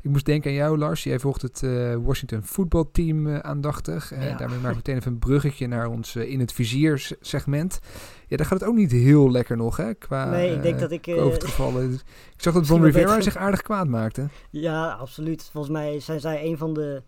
[0.00, 1.02] ik moest denken aan jou, Lars.
[1.02, 4.12] Jij volgt het eh, Washington voetbalteam eh, aandachtig.
[4.12, 4.36] Eh, Ja.
[4.36, 7.78] Daarmee maak ik meteen even een bruggetje naar ons in het vizier segment.
[8.26, 9.94] Ja, daar gaat het ook niet heel lekker nog, hè?
[9.94, 11.02] Qua nee, ik denk dat ik...
[11.02, 11.92] COVID-gevallen.
[11.92, 12.00] Ik
[12.36, 14.28] zag dat wel Rivera zich aardig kwaad maakte.
[14.50, 15.48] ja, absoluut.
[15.52, 17.02] Volgens mij zijn zij een van de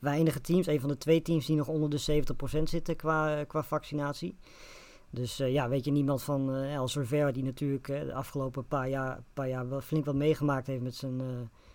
[0.00, 2.22] weinige teams, een van de twee teams die nog onder de
[2.58, 4.36] 70% zitten qua, qua vaccinatie.
[5.10, 8.88] Dus eh, ja, weet je, niemand van Els Rivera die natuurlijk eh, de afgelopen paar
[8.88, 11.16] jaar, paar jaar wel flink wat meegemaakt heeft met zijn,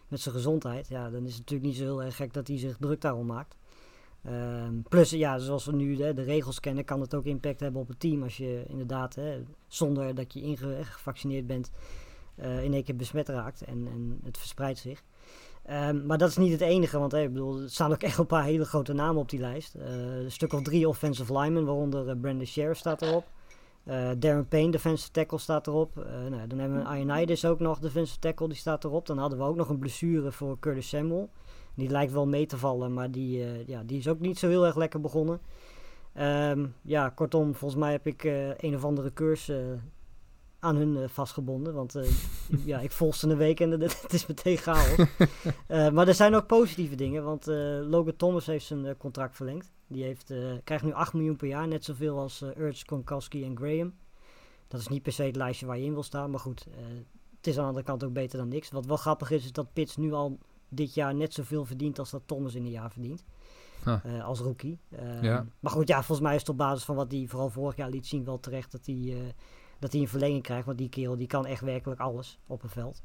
[0.08, 0.88] met zijn gezondheid.
[0.88, 3.26] Ja, dan is het natuurlijk niet zo heel erg gek dat hij zich druk daarom
[3.26, 3.56] maakt.
[4.24, 7.82] Ehm, plus, ja, zoals we nu de, de regels kennen, kan het ook impact hebben
[7.82, 8.24] op het team.
[8.24, 11.72] Als je inderdaad, hè, zonder dat je inge- gevaccineerd bent,
[12.38, 15.04] in één keer besmet raakt en, en het verspreidt zich.
[15.66, 18.18] Ehm, maar dat is niet het enige, want hè, ik bedoel, er staan ook echt
[18.18, 19.76] een paar hele grote namen op die lijst.
[19.76, 23.26] Eh, een stuk of drie offensive linemen, waaronder eh, Brandon Sheriff staat erop.
[23.84, 25.96] Eh, Darren Payne, defensive tackle, staat erop.
[26.30, 29.06] Nou, dan hebben we Ionides ook nog, defensive tackle, die staat erop.
[29.06, 31.30] Dan hadden we ook nog een blessure voor Curtis Samuel.
[31.76, 34.66] Die lijkt wel mee te vallen, maar die, ja, die is ook niet zo heel
[34.66, 35.40] erg lekker begonnen.
[36.14, 38.24] Ehm, ja, kortom, volgens mij heb ik
[38.58, 39.80] een of andere cursus
[40.60, 41.74] aan hun eh, vastgebonden.
[41.74, 42.10] Want eh,
[42.66, 44.96] ja, ik volg ze een week en het, is meteen chaos.
[45.68, 47.46] Eh, maar er zijn ook positieve dingen, want
[47.90, 49.72] Logan Thomas heeft zijn contract verlengd.
[49.88, 53.94] Die heeft, krijgt nu 8 miljoen per jaar, net zoveel als Urge, Gronkowski en Graham.
[54.68, 56.66] Dat is niet per se het lijstje waar je in wil staan, maar goed,
[57.38, 58.72] het is aan de andere kant ook beter dan niks.
[58.72, 60.38] Wat wel grappig is, is dat Pitts nu al
[60.70, 63.24] dit jaar net zoveel verdient als dat Thomas in een jaar verdient.
[63.84, 64.26] Huh.
[64.26, 64.80] als rookie.
[64.90, 65.46] Eh, Ja.
[65.60, 67.90] Maar goed, ja, volgens mij is het op basis van wat hij vooral vorig jaar
[67.90, 69.36] liet zien wel terecht dat hij,
[69.80, 70.66] dat hij een verlenging krijgt.
[70.66, 73.04] Want die kerel die kan echt werkelijk alles op een veld.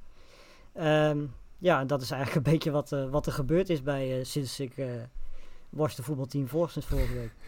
[0.73, 1.19] Ehm,
[1.59, 4.25] ja, en dat is eigenlijk een beetje wat, eh, wat er gebeurd is bij eh,
[4.25, 4.87] sinds ik eh
[5.69, 7.33] Washington voetbalteam sinds vorige week.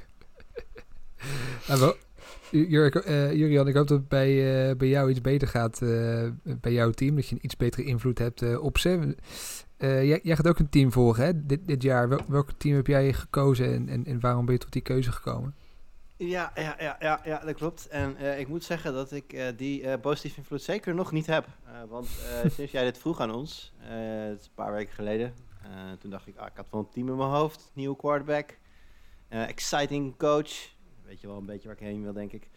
[1.68, 1.92] Ah,
[3.34, 5.78] Jurian, ik hoop dat het bij, bij jou iets beter gaat
[6.60, 7.14] bij jouw team.
[7.14, 9.16] Dat je een iets betere invloed hebt op ze.
[9.78, 11.46] Jij, jij gaat ook een team volgen hè?
[11.46, 12.08] Dit, dit jaar.
[12.08, 15.12] Wel, welk team heb jij gekozen en, en, en waarom ben je tot die keuze
[15.12, 15.54] gekomen?
[16.28, 17.88] Ja, ja, ja, ja, ja, dat klopt.
[17.88, 21.26] En eh, ik moet zeggen dat ik eh, die eh, positieve invloed zeker nog niet
[21.26, 21.46] heb.
[21.88, 22.06] Want
[22.56, 25.34] sinds jij dit vroeg aan ons, het is een paar weken geleden,
[25.98, 28.58] toen dacht ik, ah, ik had wel een team in mijn hoofd, nieuwe quarterback,
[29.28, 30.50] exciting coach,
[31.04, 32.48] weet je wel een beetje waar ik heen wil, denk ik.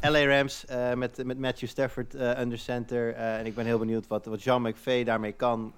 [0.00, 0.64] LA Rams
[0.94, 3.14] met, met Matthew Stafford under center.
[3.14, 5.74] en ik ben heel benieuwd wat, wat Jean McVay daarmee kan.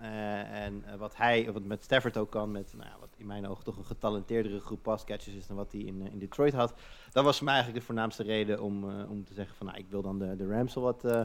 [0.53, 2.51] en wat hij, wat met Stafford ook kan.
[2.51, 5.81] Met nou, wat in mijn ogen toch een getalenteerdere groep passcatchers is dan wat hij
[5.81, 6.75] in, eh, in Detroit had.
[7.13, 9.79] Dat was voor mij eigenlijk de voornaamste reden om, eh, om te zeggen van nou,
[9.79, 11.21] ik wil dan de, de Rams wat, eh,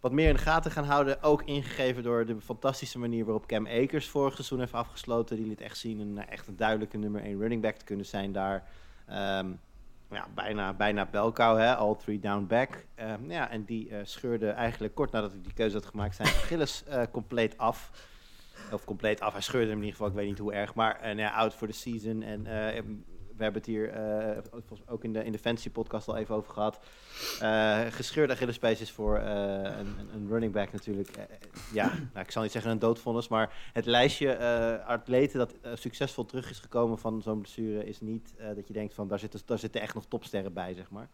[0.00, 1.22] wat meer in de gaten gaan houden.
[1.22, 5.36] Ook ingegeven door de fantastische manier waarop Cam Akers vorig seizoen heeft afgesloten.
[5.36, 8.32] Die liet echt zien een echt een duidelijke nummer 1 running back te kunnen zijn
[8.32, 8.68] daar.
[9.06, 9.52] Ehm,
[10.10, 12.86] ja, bijna, bijna Belkou, hè, all three down back.
[12.94, 17.02] Ehm, ja, en die scheurde eigenlijk kort nadat ik die keuze had gemaakt zijn eh
[17.12, 17.90] compleet af.
[18.72, 20.74] Of compleet af, hij scheurde hem in ieder geval, ik weet niet hoe erg.
[20.74, 22.22] Maar eh, nou out for the season.
[22.22, 22.82] En eh,
[23.36, 24.38] we hebben het hier eh,
[24.86, 26.78] ook in de, in de Fantasy podcast al even over gehad.
[27.40, 31.08] Eh gescheurde Achillespees is voor een, een- running back natuurlijk.
[31.72, 34.38] ja, nou, ik zal niet zeggen een doodvonnis, maar het lijstje
[34.86, 39.08] atleten dat succesvol terug is gekomen van zo'n blessure is niet dat je denkt van
[39.08, 41.08] daar zitten, daar zitten echt nog topsterren bij, zeg maar.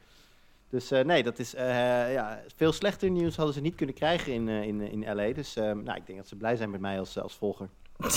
[0.70, 4.32] Dus eh, nee, dat is eh, ja, veel slechter nieuws hadden ze niet kunnen krijgen
[4.32, 5.32] in, eh, in, in LA.
[5.32, 7.68] Dus eh, nou, ik denk dat ze blij zijn met mij als, als volger.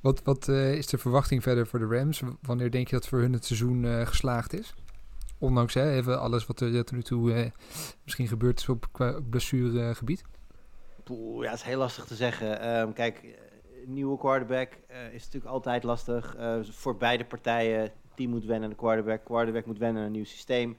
[0.00, 2.22] Wat, wat is de verwachting verder voor de Rams?
[2.40, 4.74] Wanneer denk je dat voor hun het seizoen geslaagd is?
[5.38, 7.52] Ondanks hè, even alles wat er tot nu toe
[8.04, 10.24] misschien gebeurd is op qua blessuregebied.
[11.02, 12.60] Poeh, ja, het is heel lastig te zeggen.
[12.60, 13.22] Ehm, kijk,
[13.84, 14.72] een nieuwe quarterback
[15.12, 16.36] is natuurlijk altijd lastig.
[16.62, 17.92] voor beide partijen.
[18.16, 19.24] Team moet wennen aan de quarterback.
[19.24, 20.76] Quarterback moet wennen aan een nieuw systeem.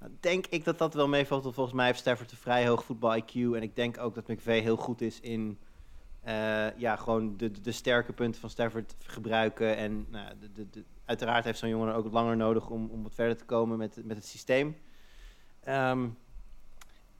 [0.00, 1.42] Nou, denk ik dat dat wel meevalt.
[1.42, 3.32] Volgens mij heeft Stafford een vrij hoog voetbal IQ.
[3.34, 5.58] En ik denk ook dat McVay heel goed is in...
[6.22, 9.76] eh, ja, gewoon de, de, sterke punten van Stafford gebruiken.
[9.76, 13.36] En nou, de, de, uiteraard heeft zo'n jongen ook langer nodig om, om wat verder
[13.36, 14.76] te komen met, met het systeem.
[15.60, 16.08] Ehm,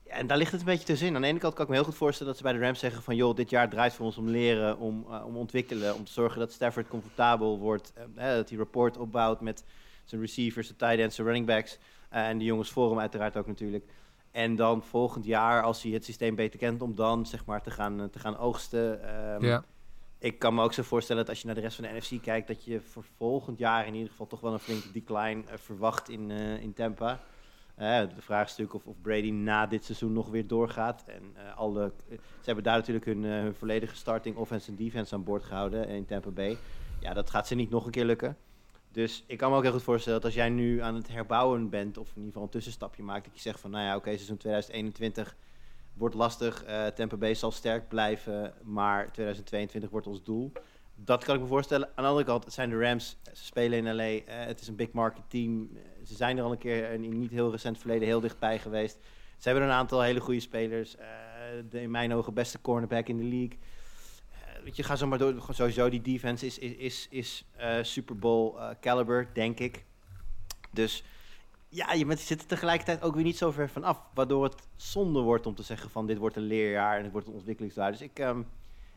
[0.09, 1.15] en daar ligt het een beetje tussenin.
[1.15, 2.79] Aan de ene kant kan ik me heel goed voorstellen dat ze bij de Rams
[2.79, 3.15] zeggen van...
[3.15, 5.95] joh, dit jaar draait voor ons om leren, om, eh, om ontwikkelen...
[5.95, 7.93] om te zorgen dat Stafford comfortabel wordt.
[8.15, 9.63] eh, dat hij rapport opbouwt met
[10.03, 11.77] zijn receivers, zijn tight ends, zijn running backs...
[12.09, 13.85] eh, en de jongens voor hem uiteraard ook natuurlijk.
[14.31, 16.81] En dan volgend jaar, als hij het systeem beter kent...
[16.81, 19.03] om dan zeg maar te gaan, te gaan oogsten.
[19.03, 19.63] Ehm, ja.
[20.19, 22.23] ik kan me ook zo voorstellen dat als je naar de rest van de NFC
[22.23, 22.47] kijkt...
[22.47, 26.31] dat je voor volgend jaar in ieder geval toch wel een flinke decline verwacht in,
[26.31, 27.19] in Tampa...
[27.77, 31.03] Eh, de vraag is natuurlijk of, Brady na dit seizoen nog weer doorgaat.
[31.07, 34.75] En eh, alle, eh, ze hebben daar natuurlijk hun, eh, hun volledige starting offense en
[34.75, 36.57] defense aan boord gehouden in Tampa Bay.
[36.99, 38.37] Ja, dat gaat ze niet nog een keer lukken.
[38.91, 41.69] Dus ik kan me ook heel goed voorstellen dat als jij nu aan het herbouwen
[41.69, 44.09] bent, of in ieder geval een tussenstapje maakt, dat je zegt van, nou ja, oké,
[44.09, 45.35] seizoen 2021
[45.93, 46.63] wordt lastig.
[46.63, 50.51] eh Tampa Bay zal sterk blijven, maar 2022 wordt ons doel.
[50.95, 51.87] Dat kan ik me voorstellen.
[51.87, 53.17] Aan de andere kant zijn de Rams.
[53.33, 54.03] Ze spelen in LA.
[54.03, 55.69] eh, het is een big market team.
[56.07, 58.97] Ze zijn er al een keer in niet heel recent verleden heel dichtbij geweest.
[59.37, 60.95] Ze hebben een aantal hele goede spelers.
[60.95, 61.07] eh,
[61.69, 63.57] de in mijn ogen beste cornerback in de league.
[64.65, 65.43] Eh, je, ga zo maar door.
[65.49, 69.85] Sowieso, die defense is, is, is, is eh, Super Bowl caliber, denk ik.
[70.71, 71.03] Dus
[71.69, 73.99] ja, je bent, zit er tegelijkertijd ook weer niet zo ver van af.
[74.13, 77.27] Waardoor het zonde wordt om te zeggen van dit wordt een leerjaar en het wordt
[77.27, 77.91] een ontwikkelingsjaar.
[77.91, 78.41] Dus ik, ehm,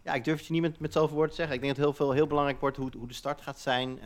[0.05, 1.55] ja, ik durf het je niet met, zoveel woorden te zeggen.
[1.55, 3.99] Ik denk dat heel veel heel belangrijk wordt hoe, hoe de start gaat zijn.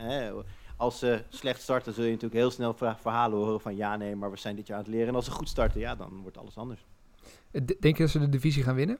[0.77, 4.15] Als ze slecht starten, zul je natuurlijk heel snel verha- verhalen horen van ja, nee,
[4.15, 5.07] maar we zijn dit jaar aan het leren.
[5.07, 6.85] En als ze goed starten, ja, dan wordt alles anders.
[7.51, 8.97] Eh, Denk je dat ze de divisie gaan winnen?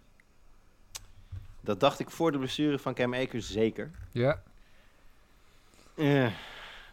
[1.61, 3.91] Dat dacht ik voor de blessure van Cam Akers zeker.
[4.11, 4.41] Ja.
[5.95, 6.31] Eh,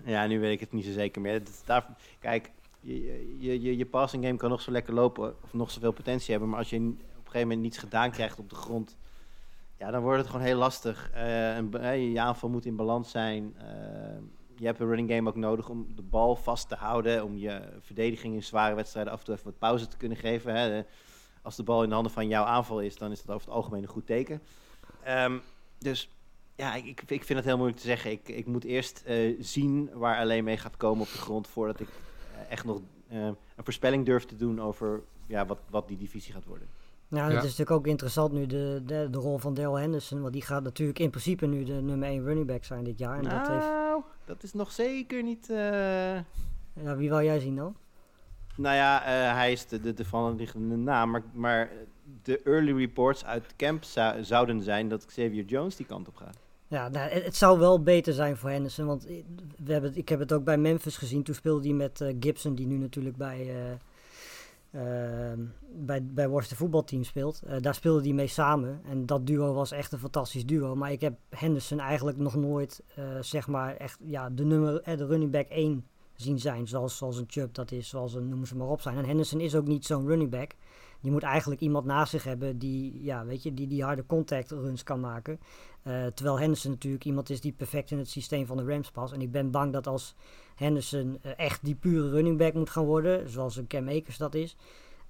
[0.05, 1.43] ja, nu weet ik het niet zo zeker meer.
[1.65, 1.87] Daar,
[2.19, 5.93] kijk, je, je, je, je passing game kan nog zo lekker lopen of nog zoveel
[5.93, 6.49] potentie hebben.
[6.49, 8.97] Maar als je op een gegeven moment niets gedaan krijgt op de grond,
[9.79, 11.11] ja, dan wordt het gewoon heel lastig.
[11.13, 13.55] Eh, je aanval moet in balans zijn.
[13.59, 13.65] Eh,
[14.63, 17.25] je hebt een running game ook nodig om de bal vast te houden.
[17.25, 20.55] Om je verdediging in zware wedstrijden af en toe even wat pauze te kunnen geven.
[20.55, 20.83] Hè.
[21.43, 23.57] Als de bal in de handen van jouw aanval is, dan is dat over het
[23.57, 24.43] algemeen een goed teken.
[25.03, 25.39] Ehm,
[25.79, 26.11] dus
[26.57, 28.11] ja, ik, ik- vind het heel moeilijk te zeggen.
[28.11, 31.81] Ik, ik moet eerst eh, zien waar alleen mee gaat komen op de grond voordat
[31.81, 35.97] ik eh, echt nog eh, een voorspelling durf te doen over ja, wat, wat die
[35.97, 36.69] divisie gaat worden.
[37.09, 37.35] Nou, Ja.
[37.35, 40.21] het is natuurlijk ook interessant nu de, de, de rol van Daryl Henderson.
[40.21, 43.17] Want die gaat natuurlijk in principe nu de nummer 1 running back zijn dit jaar.
[43.17, 43.82] En dat heeft, nou,
[44.33, 45.51] dat is nog zeker niet...
[45.51, 46.15] eh,
[46.83, 47.77] ja, wie wou jij zien dan?
[48.57, 51.71] Nou ja, eh, hij is de, de, de vanliggende naam, maar, maar
[52.23, 56.37] de early reports uit camp zou- zouden zijn dat Xavier Jones die kant op gaat.
[56.69, 58.87] Ja, nou, het, het zou wel beter zijn voor Henderson.
[58.87, 59.07] Want
[59.65, 61.23] we hebben, ik heb het ook bij Memphis gezien.
[61.23, 63.47] Toen speelde hij met eh, Gibson, die nu natuurlijk bij,
[65.75, 67.43] bij, bij Washington voetbalteam speelt.
[67.43, 68.81] Eh, daar speelde hij mee samen.
[68.85, 70.75] En dat duo was echt een fantastisch duo.
[70.75, 74.97] Maar ik heb Henderson eigenlijk nog nooit, eh, zeg maar, echt ja, de, nummer, eh,
[74.97, 76.69] de running back 1 zien zijn.
[76.69, 78.97] Zoals, zoals een Chubb dat is, zoals een noem ze maar op zijn.
[78.97, 80.51] En Henderson is ook niet zo'n running back.
[81.01, 84.51] Je moet eigenlijk iemand naast zich hebben die, ja, weet je, die, die harde contact
[84.51, 85.41] runs kan maken.
[86.15, 89.13] Terwijl Henderson natuurlijk iemand is die perfect in het systeem van de Rams past.
[89.13, 90.15] En ik ben bang dat als
[90.63, 94.35] Henderson eh, echt die pure running back moet gaan worden, zoals een Cam Akers dat
[94.35, 94.57] is,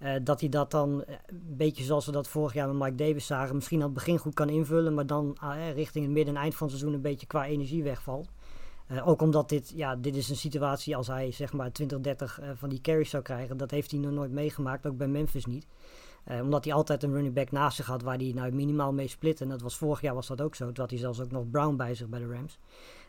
[0.03, 3.05] eh, dat hij dat dan eh, een beetje zoals we dat vorig jaar met Mike
[3.05, 6.35] Davis zagen, misschien aan het begin goed kan invullen, maar dan ah, richting het midden
[6.35, 8.29] en eind van het seizoen een beetje qua energie wegvalt.
[9.05, 12.49] Ook omdat dit, ja, dit is een situatie als hij zeg maar 20, 30 eh,
[12.55, 13.57] van die carries zou krijgen.
[13.57, 15.67] Dat heeft hij nog nooit meegemaakt, ook bij Memphis niet.
[16.43, 19.41] Omdat hij altijd een running back naast zich had waar hij nou minimaal mee split.
[19.41, 20.65] En dat was vorig jaar was dat ook zo.
[20.65, 22.59] Toen had hij zelfs ook nog Brown bij zich bij de Rams.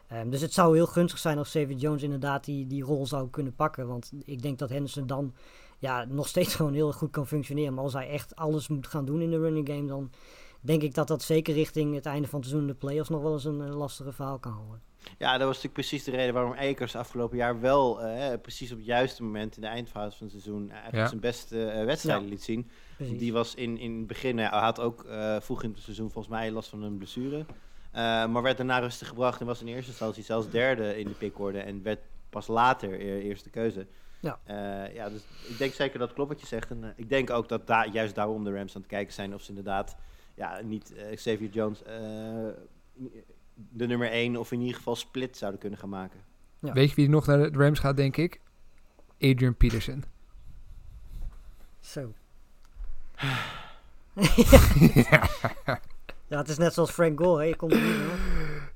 [0.08, 3.30] Ehm, dus het zou heel gunstig zijn als David Jones inderdaad die, die rol zou
[3.30, 3.88] kunnen pakken.
[3.88, 5.34] Want ik denk dat Henderson dan
[5.80, 7.74] ja, nog steeds gewoon heel goed kan functioneren.
[7.74, 10.12] Maar als hij echt alles moet gaan doen in de running game, dan
[10.62, 13.22] denk ik dat dat zeker richting het einde van het seizoen in de playoffs nog
[13.22, 14.82] wel eens een, eh, lastige verhaal kan worden.
[15.18, 18.78] Ja, dat was natuurlijk precies de reden waarom Akers afgelopen jaar wel eh, precies op
[18.78, 21.08] het juiste moment in de eindfase van het seizoen eigenlijk Ja.
[21.08, 22.30] zijn beste eh, wedstrijden Ja.
[22.30, 22.70] liet zien.
[22.98, 23.20] Precies.
[23.20, 26.12] Die was in, in het begin, nou hij had ook eh, vroeg in het seizoen
[26.12, 27.46] volgens mij last van een blessure.
[27.94, 31.14] Eh, maar werd daarna rustig gebracht en was in eerste instantie zelfs derde in de
[31.14, 33.88] pickorde en werd pas later e- eerste keuze.
[34.20, 34.40] Ja.
[34.44, 36.70] Eh, ja, dus ik denk zeker dat klopt wat je zegt.
[36.70, 39.34] En eh, ik denk ook dat daar juist daarom de Rams aan het kijken zijn
[39.34, 39.96] of ze inderdaad
[40.36, 41.94] ja, niet eh, Xavier Jones eh,
[43.54, 46.20] de nummer 1 of in ieder geval split zouden kunnen gaan maken.
[46.60, 46.74] Ja.
[46.74, 48.40] Weet je wie nog naar de Rams gaat, denk ik?
[49.20, 50.04] Adrian Peterson.
[51.80, 52.14] Zo.
[55.10, 55.30] ja,
[56.38, 57.48] het is net zoals Frank Gore, hè?
[57.48, 57.96] je komt er niet.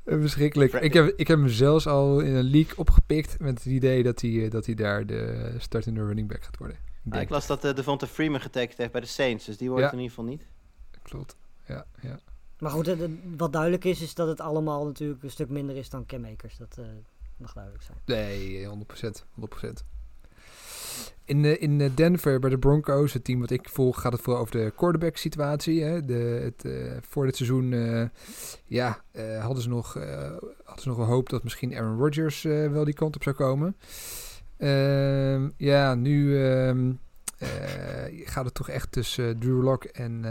[0.04, 0.74] Eh, Verschrikkelijk.
[0.74, 4.22] Ik heb, ik heb hem zelfs al in een league opgepikt met het idee dat
[4.22, 6.78] hij, eh, dat hij daar de startende running back gaat worden.
[7.06, 9.70] Ik Ah, ik las dat uh, Devonta Freeman getekend heeft bij de Saints, dus die
[9.70, 9.92] wordt Ja.
[9.92, 10.42] in ieder geval niet.
[11.02, 11.36] Klopt.
[11.68, 12.20] Ja, ja.
[12.60, 12.96] Maar goed,
[13.38, 16.58] wat duidelijk is, is dat het allemaal natuurlijk een stuk minder is dan Cam Akers.
[16.58, 16.86] Dat eh,
[17.38, 17.98] mag duidelijk zijn.
[18.06, 19.26] Nee, 100%.
[19.34, 19.84] 100%.
[21.28, 24.22] In, eh, in eh, Denver bij de Broncos, het team wat ik volg, gaat het
[24.22, 25.84] vooral over de quarterback situatie.
[25.84, 26.06] Hè?
[26.06, 27.70] De, het, eh, voor dit seizoen
[28.66, 29.02] ja,
[29.40, 29.94] hadden, ze nog,
[30.64, 33.76] hadden ze nog wel hoop dat misschien Aaron Rodgers wel die kant op zou komen.
[34.58, 36.92] Ehm, ja, nu ehm,
[37.38, 40.26] eh, gaat het toch echt tussen Drew Lock en,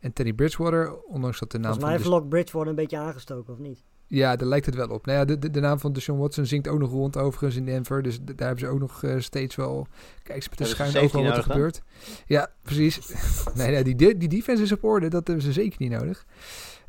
[0.00, 1.02] en Teddy Bridgewater.
[1.02, 3.84] Ondanks dat de naam Volgens mij heeft Lock Bridgewater een beetje aangestoken, of niet?
[4.06, 5.06] Ja, daar lijkt het wel op.
[5.06, 7.64] Nou ja, de, de, de naam van Deshaun Watson zingt ook nog rond overigens in
[7.64, 8.02] Denver.
[8.02, 9.86] Dus daar hebben ze ook nog eh, steeds wel...
[10.22, 11.82] Kijk eens met ze schuin overal wat er gebeurt.
[12.26, 12.98] Ja, precies.
[13.54, 15.08] nee, nee die, die defense is op orde.
[15.08, 16.26] Dat hebben ze zeker niet nodig.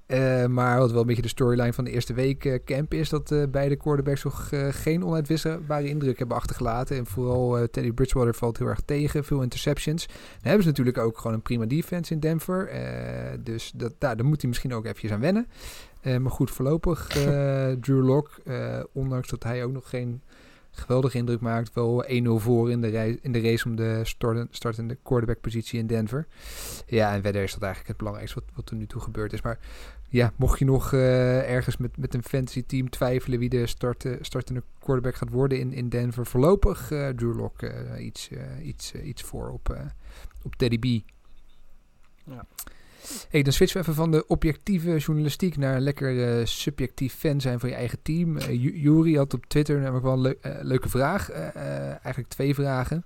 [0.06, 3.10] Eh, maar wat wel een beetje de storyline van de eerste week eh, camp is...
[3.10, 6.98] dat beide quarterbacks nog geen onuitwisselbare indruk hebben achtergelaten.
[6.98, 9.24] En vooral Teddy Bridgewater valt heel erg tegen.
[9.24, 10.06] Veel interceptions.
[10.08, 12.72] Dan hebben ze natuurlijk ook gewoon een prima defense in Denver.
[13.44, 15.48] Dus dat, daar, daar moet hij misschien ook eventjes aan wennen.
[16.06, 20.22] Eh, maar goed, voorlopig eh, Drew Lock, eh, ondanks dat hij ook nog geen
[20.72, 24.48] geweldige indruk maakt, wel 1-0 voor in de, rei- in de race om de starten-
[24.52, 26.28] startende quarterback positie in Denver.
[26.86, 29.42] Ja, en verder is dat eigenlijk het belangrijkste wat, wat er nu toe gebeurd is.
[29.42, 29.60] Maar
[30.10, 34.08] ja, mocht je nog eh, ergens met, met een fantasy team twijfelen wie de start,
[34.22, 38.94] startende quarterback gaat worden in, in Denver, voorlopig eh, Drew Lock eh, iets, eh, iets,
[38.94, 39.82] iets voor op, eh,
[40.44, 41.10] op Teddy B.
[42.24, 42.46] Ja.
[43.30, 47.60] Hey, dan switchen we even van de objectieve journalistiek naar lekker eh, subjectief fan zijn
[47.60, 48.38] van je eigen team.
[48.38, 51.32] Uh, Jury had op Twitter namelijk wel een eh, leuke vraag.
[51.32, 53.06] Eigenlijk twee vragen.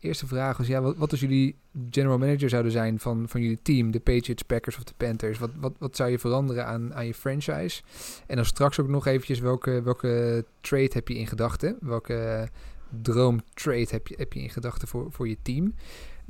[0.00, 1.56] Eerste vraag was, ja, wat, wat als jullie
[1.90, 5.38] general manager zouden zijn van, van jullie team, de Patriots, Packers of de Panthers?
[5.38, 7.82] Wat, wat, wat zou je veranderen aan, aan je franchise?
[8.26, 11.76] En dan straks ook nog eventjes, welke, welke trade heb je in gedachten?
[11.80, 12.48] Welke
[13.02, 15.74] droomtrade heb je, heb je in gedachten voor, voor je team?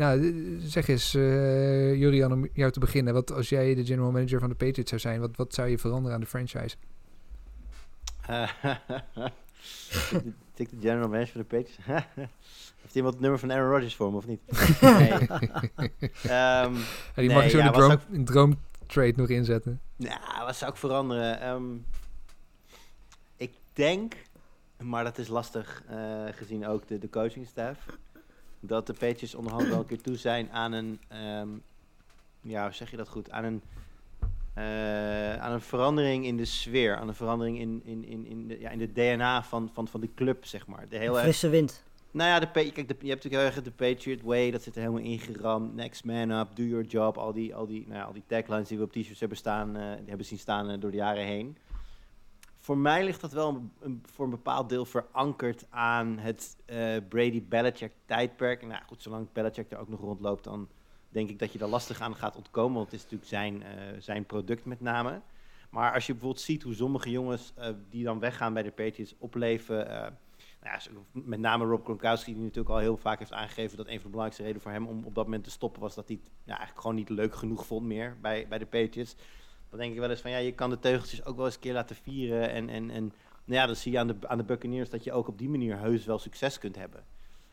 [0.03, 3.15] Nou, eh, zeg eens, eh Julian, om jou te beginnen.
[3.15, 5.79] Wat als jij de general manager van de Patriots zou zijn, wat, wat zou je
[5.79, 6.77] veranderen aan de franchise?
[10.55, 11.79] Tik de general manager van de Patriots.
[12.83, 14.41] Heeft iemand het nummer van Aaron Rodgers voor me, of niet?
[14.81, 15.29] nee.
[16.23, 16.79] Ja, die
[17.15, 19.81] Nee, mag zo ja, de droom, zou in droomtrade nog inzetten.
[19.97, 21.41] nou, wat zou ik veranderen?
[21.41, 21.65] Ehm,
[23.37, 24.15] ik denk,
[24.83, 27.99] maar dat is lastig eh, gezien ook de, de coachingstaff,
[28.65, 31.49] dat de Patriots onderhand wel een keer toe zijn aan een, ehm,
[32.41, 33.63] ja, hoe zeg je dat goed, aan een,
[34.55, 38.61] eh, aan een verandering in de sfeer, aan een verandering in, in, in, in, de,
[38.61, 40.89] ja, in de DNA van, van, van de club, zeg maar.
[40.89, 41.85] De hele, Frisse wind.
[42.11, 44.75] nou ja, de, kijk, de, je hebt natuurlijk heel erg de Patriot Way, dat zit
[44.75, 45.75] er helemaal ingeramd.
[45.75, 47.19] Next man up, do your job.
[47.19, 49.77] Al die, al die, nou ja, al die taglines die we op t-shirts hebben, staan,
[49.77, 51.57] eh, hebben zien staan eh, door de jaren heen.
[52.63, 57.93] Voor mij ligt dat wel een, voor een bepaald deel verankerd aan het eh, Brady-Belichick
[58.07, 58.63] tijdperk.
[58.63, 60.69] En nou goed, zolang Belichick er ook nog rondloopt, dan
[61.09, 62.75] denk ik dat je daar lastig aan gaat ontkomen.
[62.75, 65.21] Want het is natuurlijk zijn, eh, zijn product met name.
[65.71, 69.15] Maar als je bijvoorbeeld ziet hoe sommige jongens eh, die dan weggaan bij de Patriots
[69.19, 69.77] opleven...
[69.77, 70.13] nou
[70.63, 70.81] ja,
[71.13, 74.17] met name Rob Gronkowski, die natuurlijk al heel vaak heeft aangegeven dat een van de
[74.17, 76.57] belangrijkste redenen voor hem om op dat moment te stoppen was dat hij het ja,
[76.57, 79.17] eigenlijk gewoon niet leuk genoeg vond meer bij, bij de Patriots.
[79.73, 81.61] Dan denk ik wel eens van ja, je kan de teugeltjes ook wel eens een
[81.61, 82.51] keer laten vieren.
[82.51, 83.05] En, en, en
[83.45, 85.49] nou ja, dan zie je aan de, aan de Buccaneers dat je ook op die
[85.49, 87.05] manier heus wel succes kunt hebben.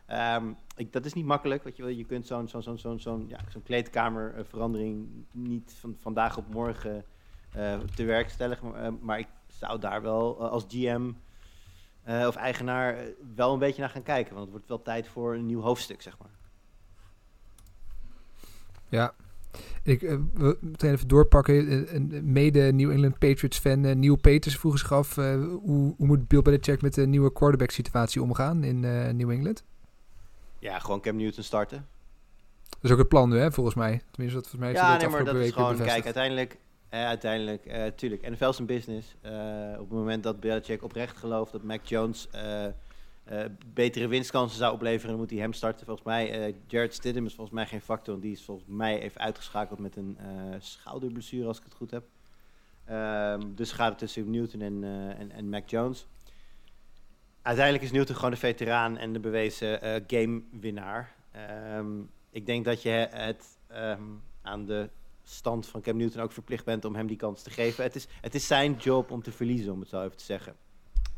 [0.06, 1.92] Ehm, ik, dat is niet makkelijk, weet je wel.
[1.92, 7.06] Je kunt zo'n zo'n zo'n zo'n zo'n ja, zo'n kleedkamerverandering niet van vandaag op morgen
[7.52, 8.58] eh, te werk stellen.
[8.62, 11.12] Maar, eh, maar ik zou daar wel eh, als GM
[12.06, 13.06] of eigenaar
[13.36, 14.32] wel een beetje naar gaan kijken.
[14.34, 16.32] Want het wordt wel tijd voor een nieuw hoofdstuk, zeg maar.
[18.90, 19.14] Ja.
[19.84, 21.68] Ik eh, wil meteen even doorpakken.
[21.68, 25.18] Eh, Een mede New England Patriots fan, eh, Neil Peters, vroeg zich af...
[25.18, 29.30] eh, hoe, hoe moet Bill Belichick met de nieuwe quarterback situatie omgaan in eh, New
[29.30, 29.64] England?
[30.60, 31.86] Ja, gewoon Cam Newton starten.
[32.70, 34.02] Dat is ook het plan nu, hè, volgens mij.
[34.12, 36.58] Tenminste, dat volgens mij Ja, nee, maar dat is gewoon, kijk, uiteindelijk,
[36.90, 39.16] eh, uiteindelijk, eh tuurlijk, NFL is een business.
[39.22, 39.32] Eh,
[39.74, 42.28] op het moment dat Belichick oprecht gelooft dat Mac Jones
[43.30, 45.86] eh, betere winstkansen zou opleveren, dan moet hij hem starten.
[45.86, 49.02] Volgens mij, eh Jared Stidham is volgens mij geen factor, want die is volgens mij
[49.02, 52.04] even uitgeschakeld met een eh, schouderblessure, als ik het goed heb.
[52.86, 54.84] Ehm, dus gaat het tussen Newton en,
[55.18, 56.08] en, en Mac Jones.
[57.42, 61.16] Uiteindelijk is Newton gewoon de veteraan en de bewezen gamewinnaar.
[61.32, 64.04] Ehm, ik denk dat je het ehm,
[64.42, 64.90] aan de
[65.24, 67.84] stand van Cam Newton ook verplicht bent om hem die kans te geven.
[67.84, 70.56] Het is, het is zijn job om te verliezen, om het zo even te zeggen.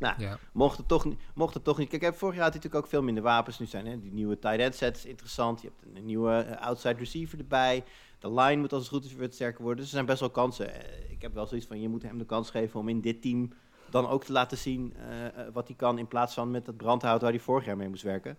[0.02, 0.38] Nou, Ja.
[0.54, 1.90] mocht het toch, mocht het toch niet...
[1.90, 3.60] Kijk, vorig jaar had hij natuurlijk ook veel minder wapens.
[3.60, 5.62] Nu zijn hè, die nieuwe tight end set is interessant.
[5.62, 7.84] Je hebt een, nieuwe eh, outside receiver erbij.
[8.20, 9.78] De line moet als het goed is weer sterker worden.
[9.80, 10.74] Dus er zijn best wel kansen.
[10.74, 13.22] Eh, ik heb wel zoiets van, je moet hem de kans geven om in dit
[13.22, 13.54] team
[13.90, 15.98] dan ook te laten zien eh, wat hij kan...
[15.98, 18.38] in plaats van met dat brandhout waar hij vorig jaar mee moest werken.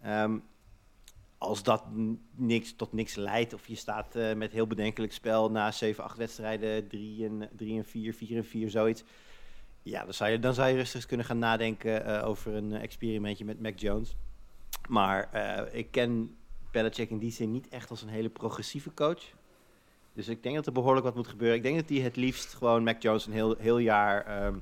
[0.00, 0.38] Ehm,
[1.38, 1.84] als dat
[2.34, 6.88] niks, tot niks leidt, of je staat met heel bedenkelijk spel na 7, 8 wedstrijden,
[6.88, 9.04] 3 en, 3 en 4, 4 en 4, zoiets.
[9.86, 12.72] Ja, dan zou je, dan zou je rustig eens kunnen gaan nadenken eh, over een
[12.72, 14.16] eh, experimentje met Mac Jones.
[14.88, 16.36] Maar eh, ik ken
[16.70, 19.22] Belichick in die zin niet echt als een hele progressieve coach.
[20.12, 21.56] Dus ik denk dat er behoorlijk wat moet gebeuren.
[21.56, 24.58] Ik denk dat hij het liefst gewoon Mac Jones een heel, heel jaar ehm,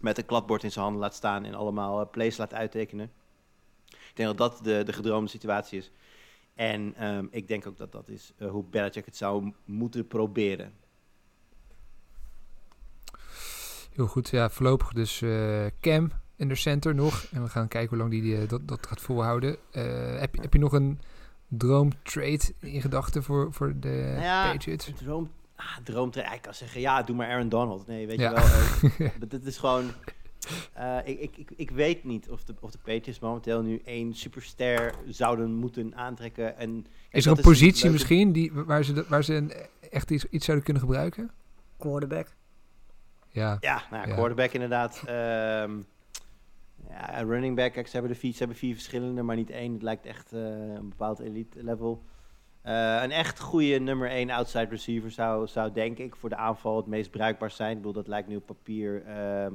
[0.00, 3.12] met een kladbord in zijn handen laat staan en allemaal plays laat uittekenen.
[3.88, 5.90] Ik denk dat dat de, de gedroomde situatie is.
[6.54, 10.72] En ehm, ik denk ook dat dat is hoe Belichick het zou moeten proberen.
[13.98, 14.28] Heel goed.
[14.28, 17.26] Ja, voorlopig dus eh, Cam in de center nog.
[17.32, 19.56] En we gaan kijken hoe lang die, die, eh, dat, dat gaat volhouden.
[19.70, 21.00] Eh, heb, je- heb je nog een
[21.48, 24.92] droomtrade in gedachten voor, voor de Nou ja, Patriots?
[25.04, 26.36] Droom, ah, droomtrainer.
[26.36, 27.86] Ik kan zeggen, ja, doe maar Aaron Donald.
[27.86, 28.30] Nee, weet Ja.
[28.30, 28.34] je
[28.98, 29.10] wel.
[29.20, 29.90] dat, dat is gewoon...
[30.72, 34.14] eh, ik, ik, ik, ik weet niet of de, of de Patriots momenteel nu één
[34.14, 36.56] superster zouden moeten aantrekken.
[36.58, 39.52] En, Is er een positie leuke- misschien die, waar ze, dat- waar ze een,
[39.90, 41.30] echt iets, iets zouden kunnen gebruiken?
[41.78, 42.26] Quarterback.
[43.38, 45.02] Ja, Ja, nou ja, quarterback inderdaad.
[45.06, 45.80] Ehm,
[46.88, 47.72] ja, running back.
[47.72, 49.72] Kijk, ze hebben, de vier, ze hebben vier verschillende, maar niet één.
[49.72, 50.40] Het lijkt echt eh,
[50.74, 52.02] een bepaald elite level.
[52.62, 56.76] Eh, een echt goede nummer 1 outside receiver zou, zou denk ik voor de aanval
[56.76, 57.70] het meest bruikbaar zijn.
[57.70, 59.04] Ik bedoel, dat lijkt nu op papier.
[59.06, 59.52] ehm,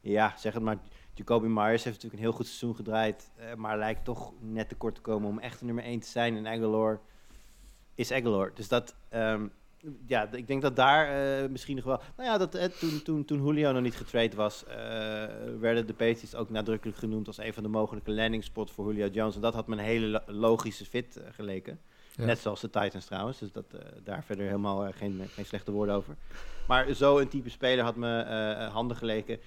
[0.00, 0.76] ja, zeg het maar.
[1.14, 3.30] Jacoby Myers heeft natuurlijk een heel goed seizoen gedraaid.
[3.36, 6.36] eh, maar lijkt toch net tekort te komen om echt nummer 1 te zijn.
[6.36, 7.00] En Aguilar
[7.94, 8.50] is Aguilar.
[8.54, 9.46] Dus dat, ehm,
[10.06, 12.00] ja, ik denk dat daar eh, misschien nog wel...
[12.16, 14.76] Nou ja, dat, eh, toen, toen, toen Julio nog niet getrade was, eh,
[15.60, 19.08] werden de Patriots ook nadrukkelijk genoemd als een van de mogelijke landing spots voor Julio
[19.08, 19.34] Jones.
[19.34, 21.80] En dat had me een hele lo- logische fit geleken.
[22.16, 22.24] Ja.
[22.24, 23.64] Net zoals de Titans trouwens, dus dat,
[24.04, 26.16] daar verder helemaal geen, geen slechte woorden over.
[26.68, 29.38] Maar zo een type speler had me handig geleken.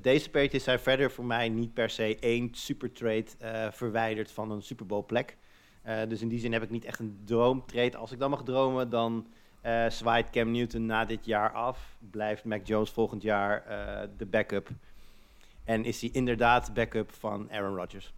[0.00, 3.24] Deze Patriots zijn verder voor mij niet per se één super trade
[3.72, 5.36] verwijderd van een Super Bowl plek.
[6.08, 7.96] Dus in die zin heb ik niet echt een droomtrade.
[7.96, 9.26] Als ik dan mag dromen, dan
[9.62, 11.96] eh zwaait Cam Newton na dit jaar af.
[12.10, 14.68] Blijft Mac Jones volgend jaar eh, de backup.
[15.64, 18.12] En is hij inderdaad backup van Aaron Rodgers.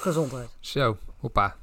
[0.00, 0.48] Gezondheid.
[0.60, 1.56] Zo, hoppa.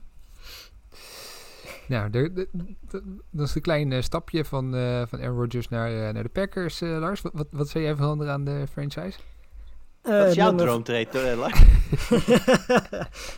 [1.87, 5.69] Nou, de, de- de- dat is een klein eh, stapje van, eh, van Aaron Rodgers
[5.69, 6.79] naar, eh, naar de Packers.
[6.79, 9.19] Lars, wat, wat, wat zou jij veranderen aan de franchise?
[10.03, 11.37] Wat is jouw nummer- droomtrade, eh,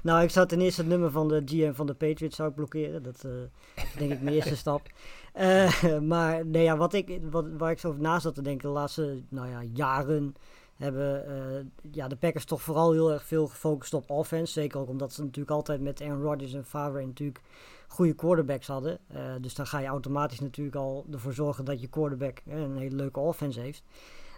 [0.03, 2.55] nou, ik zou ten eerste het nummer van de GM van de Patriots zou ik
[2.55, 3.03] blokkeren.
[3.03, 3.31] Dat eh,
[3.75, 4.81] is denk ik mijn eerste stap.
[5.35, 8.67] Eh, maar nee, ja, wat ik, wat, waar ik zo over na zat te denken,
[8.67, 10.35] de laatste nou ja, jaren
[10.75, 14.53] hebben eh, ja, de Packers toch vooral heel erg veel gefocust op offense.
[14.53, 17.41] Zeker ook omdat ze natuurlijk altijd met Aaron Rodgers en Favre natuurlijk
[17.87, 18.97] goede quarterbacks hadden.
[19.07, 22.77] Eh, dus dan ga je automatisch natuurlijk al ervoor zorgen dat je quarterback eh, een
[22.77, 23.83] hele leuke offense heeft.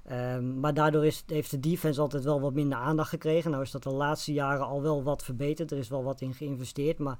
[0.08, 3.52] Ehm, maar daardoor is, heeft de defense altijd wel wat minder aandacht gekregen.
[3.52, 5.72] Nou is dat de laatste jaren al wel wat verbeterd.
[5.72, 6.98] Er is wel wat in geïnvesteerd.
[6.98, 7.18] Maar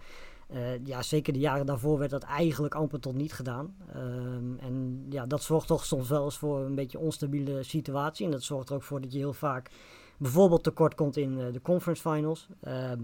[0.48, 3.76] eh, ja, zeker de jaren daarvoor werd dat eigenlijk amper tot niet gedaan.
[3.94, 8.26] Ehm, en ja, dat zorgt toch soms wel eens voor een beetje onstabiele situatie.
[8.26, 9.70] En dat zorgt er ook voor dat je heel vaak
[10.18, 12.48] bijvoorbeeld tekort komt in eh, de conference finals.
[12.62, 13.02] Ehm,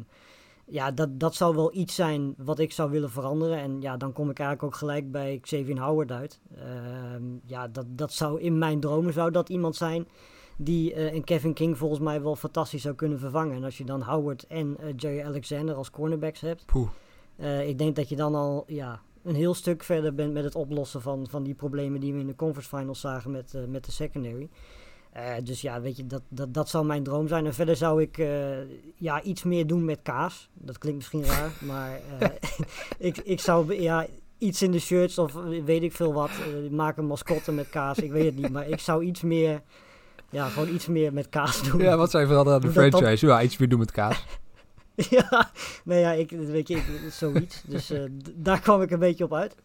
[0.65, 3.57] ja, dat, dat zou wel iets zijn wat ik zou willen veranderen.
[3.57, 6.39] En ja, dan kom ik eigenlijk ook gelijk bij Xavier Howard uit.
[6.55, 10.07] Ehm, ja, dat, dat zou in mijn dromen zou dat iemand zijn
[10.57, 13.55] die eh, een Kevin King volgens mij wel fantastisch zou kunnen vervangen.
[13.55, 16.89] En als je dan Howard en eh, Jerry Alexander als cornerbacks hebt, Poeh.
[17.35, 20.55] eh, ik denk dat je dan al ja, een heel stuk verder bent met het
[20.55, 23.91] oplossen van, van die problemen die we in de conference finals zagen met, met de
[23.91, 24.49] secondary.
[25.13, 27.45] Eh, dus ja, weet je, dat, dat, dat zou mijn droom zijn.
[27.45, 28.27] En verder zou ik eh,
[28.95, 30.49] ja, iets meer doen met kaas.
[30.53, 32.29] Dat klinkt misschien raar, maar eh,
[33.07, 34.07] ik, ik zou ja,
[34.37, 35.33] iets in de shirts of
[35.65, 36.29] weet ik veel wat.
[36.71, 38.49] maak een mascotte met kaas, ik weet het niet.
[38.49, 39.61] Maar ik zou iets meer,
[40.29, 41.81] ja, gewoon iets meer met kaas doen.
[41.81, 43.25] Ja, wat je veranderen aan de franchise?
[43.25, 44.25] Ja, iets meer doen met kaas.
[44.95, 45.51] ja,
[45.83, 47.63] nou ja, ik, weet je, ik, zoiets.
[47.67, 47.93] Dus
[48.35, 49.55] daar kwam ik een beetje op uit.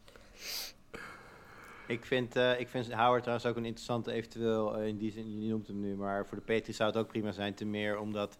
[1.88, 5.42] Ik vind, eh, ik vind Howard trouwens ook een interessante eventueel, eh, in die zin,
[5.42, 7.98] je noemt hem nu, maar voor de Patriots zou het ook prima zijn, te meer
[7.98, 8.38] omdat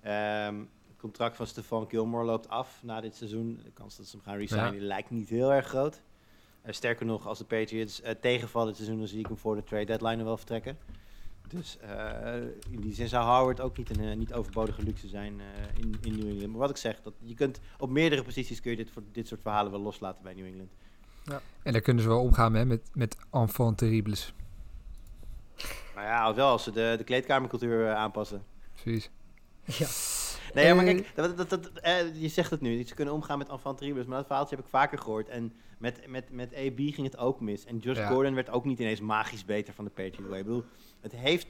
[0.00, 3.60] ehm, het contract van Stefan Gilmore loopt af na dit seizoen.
[3.64, 6.02] De kans dat ze hem gaan resignen lijkt niet heel erg groot.
[6.62, 9.64] Eh, sterker nog, als de Patriots tegenvallen dit seizoen, dan zie ik hem voor de
[9.64, 10.78] trade deadline wel vertrekken.
[11.48, 11.78] Dus
[12.70, 15.40] in die zin zou Howard ook niet een niet overbodige luxe zijn
[15.76, 16.50] in, in New England.
[16.50, 19.28] Maar wat ik zeg, dat je kunt op meerdere posities kun je dit, voor, dit
[19.28, 20.70] soort verhalen wel loslaten bij New England.
[21.62, 24.34] En daar kunnen ze wel omgaan hè, met, met enfant terribles.
[25.94, 28.42] Maar ja, wel als ze de, de kleedkamercultuur eh, aanpassen.
[28.82, 29.10] Precies.
[29.64, 29.86] Ja.
[30.54, 32.82] Nee, ja, maar Eh, kijk, dat, dat, dat, eh, je zegt het nu.
[32.82, 35.28] Ze kunnen omgaan met enfant terribles, maar dat verhaaltje heb ik vaker gehoord.
[35.28, 37.64] En met, met, met AB ging het ook mis.
[37.64, 38.06] En Josh Ja.
[38.08, 40.38] Gordon werd ook niet ineens magisch beter van de Patriot Way.
[40.38, 40.64] Ik bedoel,
[41.00, 41.46] het heeft...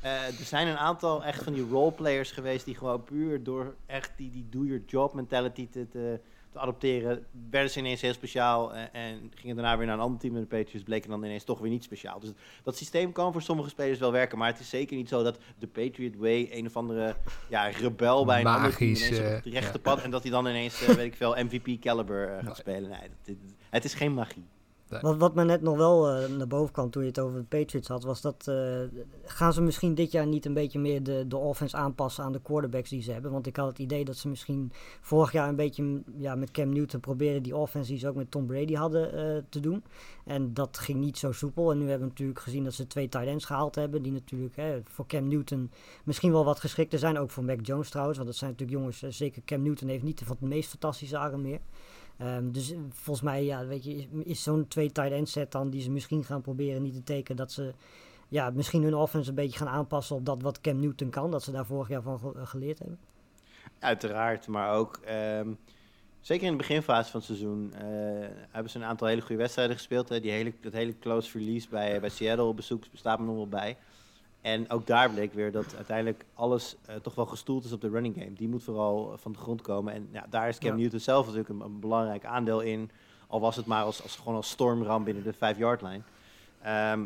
[0.00, 4.12] eh, er zijn een aantal echt van die roleplayers geweest die gewoon puur door echt
[4.16, 6.20] die, die do-your-job mentality te, te,
[6.52, 10.20] te adopteren, werden ze ineens heel speciaal eh, en gingen daarna weer naar een ander
[10.20, 12.20] team in de Patriots, bleken dan ineens toch weer niet speciaal.
[12.20, 12.32] Dus
[12.62, 15.38] dat systeem kan voor sommige spelers wel werken, maar het is zeker niet zo dat
[15.58, 17.16] de Patriot Way een of andere
[17.48, 20.22] ja, rebel bij een ander team Magisch, ineens op eh, het rechte pad en dat
[20.22, 22.90] hij dan ineens, eh, weet ik veel, MVP caliber gaat spelen.
[22.90, 23.36] Nee,
[23.70, 24.46] het is geen magie.
[24.88, 27.56] Wat, wat me net nog wel eh, naar boven kwam toen je het over de
[27.58, 28.80] Patriots had, was dat eh,
[29.24, 32.40] gaan ze misschien dit jaar niet een beetje meer de, de offense aanpassen aan de
[32.42, 33.30] quarterbacks die ze hebben.
[33.30, 36.72] Want ik had het idee dat ze misschien vorig jaar een beetje ja, met Cam
[36.72, 39.84] Newton proberen die offense die ze ook met Tom Brady hadden eh, te doen.
[40.24, 41.70] En dat ging niet zo soepel.
[41.70, 44.02] En nu hebben we natuurlijk gezien dat ze twee tight ends gehaald hebben.
[44.02, 45.70] Die natuurlijk hè, voor Cam Newton
[46.04, 47.18] misschien wel wat geschikter zijn.
[47.18, 48.18] Ook voor Mac Jones trouwens.
[48.18, 51.42] Want dat zijn natuurlijk jongens, zeker Cam Newton heeft niet van de meest fantastische arm
[51.42, 51.60] meer.
[52.18, 55.70] Ehm, dus eh, volgens mij, ja, weet je, is, zo'n twee tight end set dan
[55.70, 57.72] die ze misschien gaan proberen niet te tekenen dat ze
[58.28, 61.42] ja, misschien hun offense een beetje gaan aanpassen op dat wat Cam Newton kan, dat
[61.42, 62.98] ze daar vorig jaar van ge- geleerd hebben.
[63.78, 65.48] Uiteraard, maar ook ehm,
[66.20, 67.86] zeker in de beginfase van het seizoen eh,
[68.50, 70.08] hebben ze een aantal hele goede wedstrijden gespeeld.
[70.08, 70.20] Hè.
[70.20, 73.48] Die hele, dat hele close verlies bij, bij Seattle op bezoek bestaat me nog wel
[73.48, 73.76] bij.
[74.40, 77.88] En ook daar bleek weer dat uiteindelijk alles eh, toch wel gestoeld is op de
[77.88, 78.32] running game.
[78.32, 79.92] Die moet vooral eh, van de grond komen.
[79.92, 80.76] En ja, daar is Cam Ja.
[80.76, 82.90] Newton zelf natuurlijk een, een belangrijk aandeel in.
[83.26, 86.02] Al was het maar als, als, gewoon als stormram binnen de 5-yard line.
[86.62, 87.04] Ehm,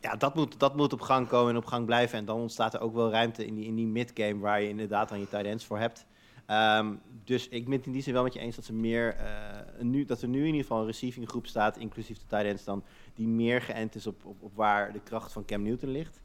[0.00, 2.18] ja, dat moet, dat moet op gang komen en op gang blijven.
[2.18, 5.08] En dan ontstaat er ook wel ruimte in die, in die mid-game waar je inderdaad
[5.08, 6.06] dan je tight ends voor hebt.
[6.46, 9.14] Ehm, dus ik ben het in die zin wel met je eens dat, ze meer,
[9.14, 12.44] eh, nu, dat er nu in ieder geval een receiving groep staat, inclusief de tight
[12.44, 15.90] ends dan, die meer geënt is op, op, op waar de kracht van Cam Newton
[15.90, 16.20] ligt.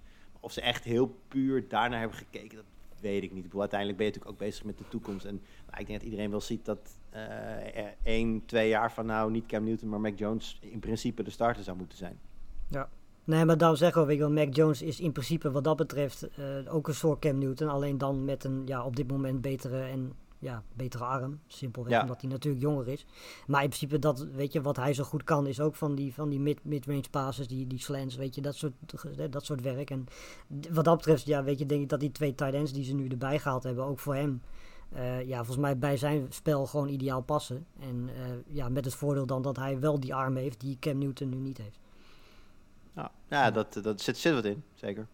[0.46, 3.38] Of ze echt heel puur daarnaar hebben gekeken, dat weet ik niet.
[3.38, 5.26] Ik bedoel, uiteindelijk ben je natuurlijk ook bezig met de toekomst.
[5.26, 9.32] En nou, ik denk dat iedereen wel ziet dat er één, twee jaar van nou
[9.32, 12.20] niet Cam Newton, maar Mac Jones in principe de starter zou moeten zijn.
[13.26, 16.28] Nee, maar daarom zeggen we, je wel, Mac Jones is in principe wat dat betreft
[16.28, 17.70] eh, ook een soort Cam Newton.
[17.70, 20.14] Alleen dan met een ja, op dit moment betere en
[20.46, 21.40] ja, betere arm.
[21.48, 22.02] Simpelweg Ja.
[22.02, 23.06] omdat hij natuurlijk jonger is.
[23.48, 26.14] Maar in principe, dat, weet je, wat hij zo goed kan, is ook van die,
[26.14, 28.74] van die mid- mid-range passes, die, die slants, weet je, dat soort,
[29.18, 29.90] eh, dat soort werk.
[29.90, 30.08] En
[30.72, 32.94] wat dat betreft, ja, weet je, denk ik dat die twee tight ends die ze
[32.94, 34.42] nu erbij gehaald hebben, ook voor hem,
[34.90, 37.66] eh, ja, volgens mij bij zijn spel gewoon ideaal passen.
[37.80, 40.98] En eh, ja, met het voordeel dan dat hij wel die arm heeft die Cam
[40.98, 41.80] Newton nu niet heeft.
[42.94, 45.08] Nou, ja, dat, dat zit, zit wat in, zeker.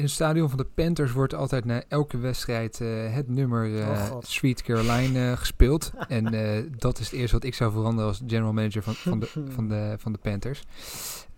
[0.00, 3.88] In het stadion van de Panthers wordt altijd na elke wedstrijd eh, het nummer eh,
[4.12, 4.18] Oh.
[4.20, 5.92] Sweet Caroline eh, gespeeld.
[6.08, 9.18] en eh, dat is het eerste wat ik zou veranderen als general manager van, van,
[9.20, 10.62] de, van, de, van de Panthers.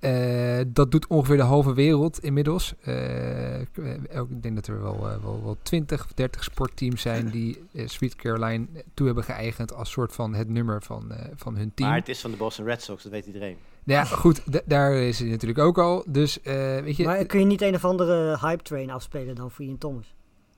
[0.02, 2.74] Eh, dat doet ongeveer de halve wereld inmiddels.
[2.80, 8.16] Eh, ik, denk dat er wel, wel, wel 20 of 30 sportteams zijn die Sweet
[8.16, 11.88] Caroline toe hebben geëigend als soort van het nummer van, eh, van hun team.
[11.88, 13.56] Maar het is van de Boston Red Sox, dat weet iedereen.
[13.84, 16.04] Ja, goed, daar is hij natuurlijk ook al.
[16.08, 19.50] Dus eh, weet je, Maar kun je niet een of andere hype train afspelen dan
[19.50, 20.14] voor Ian Thomas?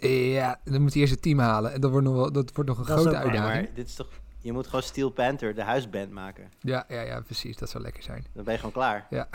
[0.09, 1.73] Ja, dan moet hij eerst het team halen.
[1.73, 3.65] En dat wordt nog, wel, dat wordt nog een Dat grote uitdaging.
[3.65, 4.09] maar dit is toch,
[4.45, 6.45] je moet gewoon Steel Panther, de huisband, maken.
[6.61, 7.57] Ja, ja, ja, precies.
[7.57, 8.25] Dat zou lekker zijn.
[8.33, 9.07] Dan ben je gewoon klaar.
[9.11, 9.29] Ja.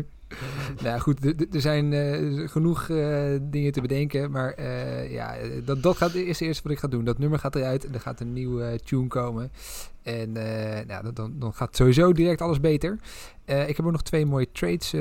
[0.82, 1.24] nou goed.
[1.54, 4.30] Er zijn eh, genoeg eh, dingen te bedenken.
[4.30, 7.04] Maar eh, ja, dat, dat gaat, is het eerste wat ik ga doen.
[7.04, 9.52] Dat nummer gaat eruit en er gaat een nieuwe tune komen.
[10.02, 10.32] En
[10.86, 12.98] nou, dan- dan, gaat sowieso direct alles beter.
[13.44, 14.94] Ik heb ook nog twee mooie trades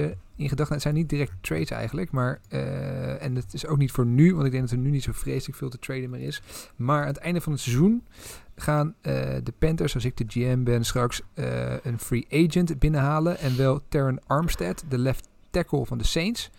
[0.44, 0.74] in gedachten.
[0.74, 2.12] Het zijn niet direct trades eigenlijk.
[2.12, 4.34] Maar, eh, en het is ook niet voor nu.
[4.34, 6.42] Want ik denk dat er nu niet zo vreselijk veel te traden meer is.
[6.76, 8.04] Maar aan het einde van het seizoen
[8.56, 9.14] gaan eh,
[9.44, 13.38] de Panthers, als ik de GM ben, straks eh, een free agent binnenhalen.
[13.38, 16.52] En wel Terran Armstead, de left tackle van de Saints.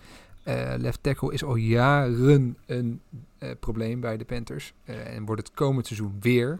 [0.77, 3.01] Left tackle is al jaren een
[3.61, 4.73] probleem bij de Panthers.
[4.85, 6.59] Eh, en wordt het komend seizoen weer.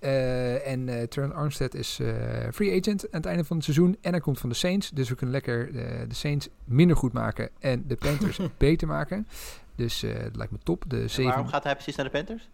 [0.00, 2.08] Eh, en eh Terran Armstead is eh,
[2.52, 3.96] free agent aan het einde van het seizoen.
[4.00, 4.90] En hij komt van de Saints.
[4.90, 7.48] Dus we kunnen lekker eh, de Saints minder goed maken.
[7.58, 9.26] En de Panthers beter maken.
[9.74, 10.84] Dus eh, dat lijkt me top.
[10.88, 11.24] De En zeven...
[11.30, 12.48] waarom gaat hij precies naar de Panthers?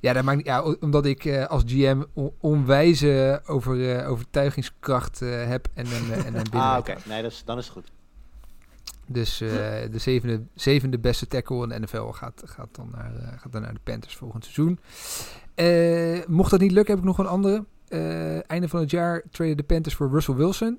[0.00, 5.46] Ja, dat maakt, ja, omdat ik eh, als GM on- onwijze over, eh, overtuigingskracht eh,
[5.46, 6.94] heb en eh, en een Ah, oké.
[7.04, 7.90] Nee, dat is, dan is het goed.
[9.06, 9.48] Dus eh,
[9.90, 13.62] de zevende, zevende beste tackle in de NFL gaat, gaat, dan naar, eh, gaat dan
[13.62, 14.78] naar de Panthers volgend seizoen.
[15.54, 17.64] Eh, mocht dat niet lukken, heb ik nog een andere.
[18.46, 20.78] Einde van het jaar traden de Panthers voor Russell Wilson.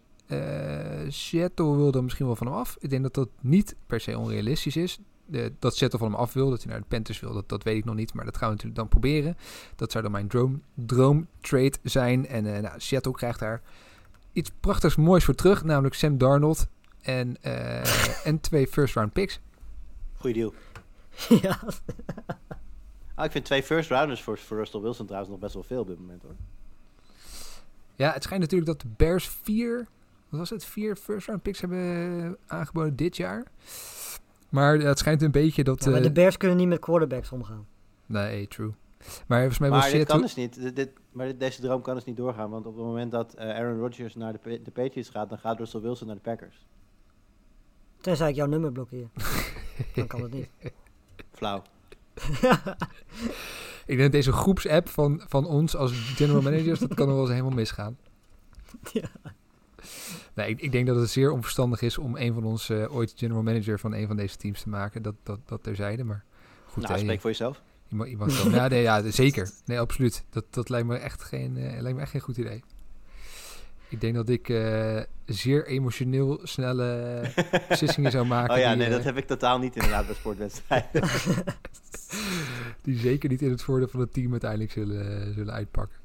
[1.07, 2.77] Seattle wilde misschien wel van hem af.
[2.79, 4.99] Ik denk dat dat niet per se onrealistisch is.
[5.59, 7.77] Dat Seattle van hem af wil, dat hij naar de Panthers wil, dat, dat weet
[7.77, 8.13] ik nog niet.
[8.13, 9.37] Maar dat gaan we natuurlijk dan proberen.
[9.75, 12.27] Dat zou dan mijn droom, droom trade zijn.
[12.27, 13.61] En nou, Seattle krijgt daar
[14.33, 15.63] iets prachtigs moois voor terug.
[15.63, 16.67] Namelijk Sam Darnold
[17.05, 19.39] en, eh, en twee first round picks.
[20.17, 20.53] Goeie deal.
[21.41, 21.59] ja,
[23.15, 25.81] Ah, ik vind twee first rounders voor, voor Russell Wilson trouwens nog best wel veel
[25.81, 26.35] op dit moment hoor.
[27.95, 29.87] Ja, het schijnt natuurlijk dat de Bears vier,
[30.29, 33.43] wat was het, vier first round picks hebben aangeboden dit jaar.
[34.49, 35.83] Maar het schijnt een beetje dat...
[35.83, 37.67] Ja, maar eh, de Bears kunnen niet met quarterbacks omgaan.
[38.05, 38.73] nee, true.
[39.27, 40.61] Maar volgens mij was Maar dit kan dus niet.
[40.61, 42.49] Dit, dit- maar dit- deze droom kan dus niet doorgaan.
[42.49, 45.57] Want op het moment dat eh, Aaron Rodgers naar de, de Patriots gaat, dan gaat
[45.57, 46.65] Russell Wilson naar de Packers.
[48.05, 49.07] Tenzij ik jouw nummer blokkeer.
[49.95, 50.49] Dan kan het niet.
[51.31, 51.61] Flauw.
[53.85, 57.23] Ik denk dat deze groepsapp van, van ons als general managers, dat kan nog wel
[57.23, 57.97] eens helemaal misgaan.
[58.93, 59.09] Ja.
[60.33, 63.13] Nee, ik, ik denk dat het zeer onverstandig is om een van ons eh, ooit
[63.15, 65.01] general manager van een van deze teams te maken.
[65.01, 66.23] Dat, dat, dat terzijde, maar
[66.65, 66.83] goed.
[66.83, 67.61] nou, hè, spreek voor jezelf.
[67.87, 69.49] je mag, je mag wel- ja, nee, ja, zeker.
[69.65, 70.23] Nee, absoluut.
[70.29, 72.63] Dat, dat lijkt, me echt geen, eh, lijkt me echt geen goed idee.
[73.89, 77.21] Ik denk dat ik eh, zeer emotioneel snelle
[77.69, 78.53] beslissingen zou maken.
[78.53, 81.01] Oh ja, die, nee, eh, dat heb ik totaal niet inderdaad bij sportwedstrijden.
[82.83, 86.04] die zeker niet in het voordeel van het team uiteindelijk zullen, zullen uitpakken.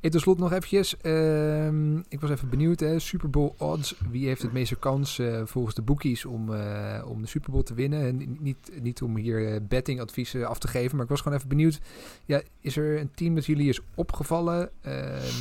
[0.00, 0.96] En tot slot nog eventjes.
[0.96, 2.80] ehm, ik was even benieuwd.
[2.80, 3.94] Hè, Super Bowl odds.
[4.10, 7.62] Wie heeft het meeste kans eh, volgens de bookies om, eh, om de Super Bowl
[7.62, 8.00] te winnen?
[8.06, 10.94] En ni- niet, niet om hier eh, bettingadviezen af te geven.
[10.96, 11.80] Maar ik was gewoon even benieuwd.
[12.24, 14.70] Ja, is er een team dat jullie is opgevallen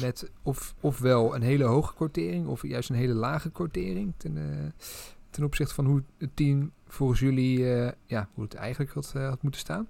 [0.01, 4.13] met of, ofwel een hele hoge quotering of juist een hele lage quotering?
[4.17, 4.37] Ten,
[5.29, 7.59] ten opzichte van hoe het team volgens jullie,
[8.05, 9.87] ja, hoe het eigenlijk had, had moeten staan?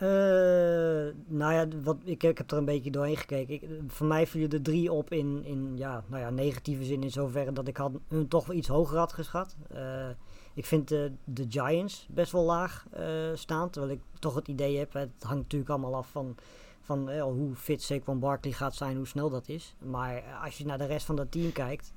[0.00, 3.54] Eh, nou ja, wat, ik, ik heb er een beetje doorheen gekeken.
[3.54, 7.10] Ik, voor mij vielen er drie op in, in ja, nou ja, negatieve zin in
[7.10, 9.56] zoverre dat ik had, hun toch wel iets hoger had geschat.
[9.68, 10.08] Eh,
[10.54, 13.70] ik vind eh, de Giants best wel laag eh, staan.
[13.70, 16.36] Terwijl ik toch het idee heb, het hangt natuurlijk allemaal af van,
[16.80, 19.74] van hoe fit Saquon Barkley gaat zijn, hoe snel dat is.
[19.78, 21.92] Maar als je naar de rest van dat team kijkt,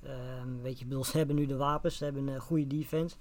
[0.62, 3.16] weet je, ze hebben nu de wapens, ze hebben een goede defense.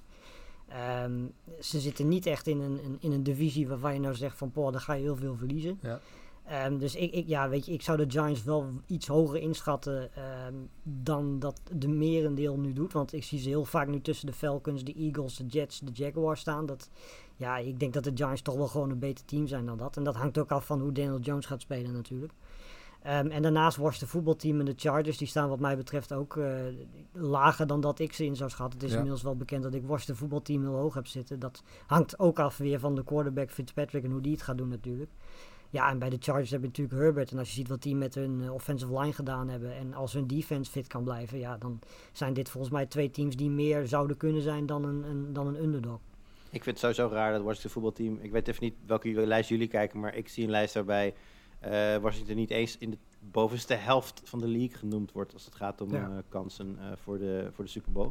[0.73, 1.27] Ehm,
[1.61, 4.73] ze zitten niet echt in een, in een divisie waarvan je nou zegt van, poh,
[4.73, 5.79] daar ga je heel veel verliezen.
[5.83, 6.01] Ja.
[6.45, 10.15] Ehm, dus ik, ik, ja, weet je, ik zou de Giants wel iets hoger inschatten
[10.15, 12.93] ehm, dan dat de merendeel nu doet.
[12.93, 15.93] Want ik zie ze heel vaak nu tussen de Falcons, de Eagles, de Jets, de
[15.93, 16.67] Jaguars staan.
[16.67, 16.91] Dat,
[17.37, 19.97] ja, ik denk dat de Giants toch wel gewoon een beter team zijn dan dat.
[19.97, 22.33] En dat hangt ook af van hoe Daniel Jones gaat spelen natuurlijk.
[23.03, 26.51] Ehm, en daarnaast Washington voetbalteam en de Chargers, die staan wat mij betreft ook eh,
[27.13, 28.75] lager dan dat ik ze in zou schatten.
[28.75, 28.97] Het is Ja.
[28.97, 31.39] inmiddels wel bekend dat ik Washington voetbalteam heel hoog heb zitten.
[31.39, 34.69] Dat hangt ook af weer van de quarterback Fitzpatrick en hoe die het gaat doen
[34.69, 35.11] natuurlijk.
[35.71, 37.31] Ja, en bij de Chargers heb je natuurlijk Herbert.
[37.33, 39.75] En als je ziet wat die met hun eh, offensive line gedaan hebben.
[39.77, 41.39] En als hun defense fit kan blijven.
[41.39, 41.79] Ja, dan
[42.13, 45.47] zijn dit volgens mij twee teams die meer zouden kunnen zijn dan een, een, dan
[45.47, 45.99] een underdog.
[46.51, 48.19] Ik vind het sowieso raar dat Washington voetbalteam...
[48.21, 51.15] Ik weet even niet welke jullie- lijst jullie kijken, maar ik zie een lijst waarbij
[51.63, 55.55] eh, Washington niet eens in de bovenste helft van de league genoemd wordt als het
[55.55, 56.03] gaat om Ja.
[56.11, 58.11] eh, kansen eh, voor, de, voor de Super Bowl.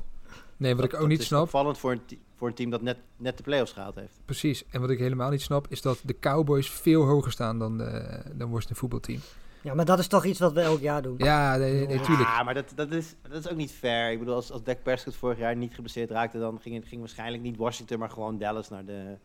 [0.58, 2.02] Nee, wat Dat- ik ook dat niet is snap, opvallend voor een,
[2.36, 4.20] voor een team dat net, net de playoffs gehaald heeft.
[4.26, 7.78] precies, en wat ik helemaal niet snap, is dat de Cowboys veel hoger staan dan,
[7.78, 9.20] de, dan Washington voetbalteam.
[9.64, 11.16] Ja, maar dat is toch iets wat we elk jaar doen.
[11.18, 11.99] Ja, nee, nee.
[11.99, 14.12] Ja, maar dat, dat, is, dat is ook niet fair.
[14.12, 17.43] Ik bedoel, als, als Dak Prescott vorig jaar niet geblesseerd raakte, dan ging, ging waarschijnlijk
[17.43, 19.18] niet Washington, maar gewoon Dallas naar de...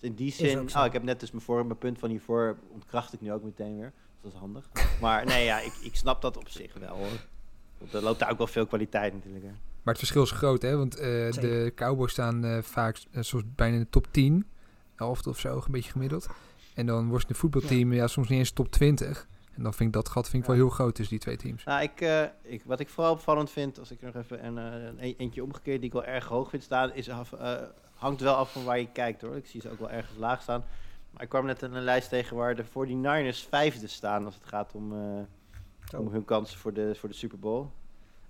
[0.00, 0.76] Dus in die zin...
[0.76, 3.42] Oh, ik heb net dus mijn, voor, mijn punt van hiervoor ontkracht ik nu ook
[3.42, 3.92] meteen weer.
[3.92, 4.68] Dus dat is handig.
[5.00, 7.26] Maar nee, ja, ik, ik snap dat op zich wel hoor.
[7.78, 9.44] Want Er loopt daar ook wel veel kwaliteit natuurlijk.
[9.44, 9.50] Hè.
[9.50, 10.76] Maar het verschil is groot, hè?
[10.76, 11.72] Want eh, de.
[11.74, 14.46] Cowboys staan eh, vaak soms bijna in de top 10.
[14.96, 16.28] 11 of zo, een beetje gemiddeld.
[16.74, 18.06] En dan wordt het voetbalteam ja.
[18.06, 19.28] soms niet eens top 20.
[19.56, 21.64] En dan vind ik dat gat vind ik wel heel groot tussen die twee teams.
[21.64, 24.58] Nou, ik, eh, ik, wat ik vooral opvallend vind, als ik er nog even een,
[24.58, 27.54] eh, een e- eentje omgekeerd die ik wel erg hoog vind staan, is af, eh,
[28.00, 29.36] hangt wel af van waar je kijkt hoor.
[29.36, 30.64] Ik zie ze ook wel ergens laag staan.
[31.10, 34.74] Maar ik kwam net een lijst tegen waar de 49ers vijfde staan als het gaat
[34.74, 37.66] om, eh, om hun kansen voor de, voor de Super Bowl.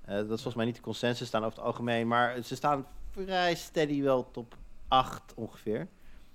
[0.04, 2.86] Eh, dat is volgens mij niet de consensus staan over het algemeen, maar ze staan
[3.10, 4.56] vrij steady wel top
[4.88, 5.88] 8 ongeveer.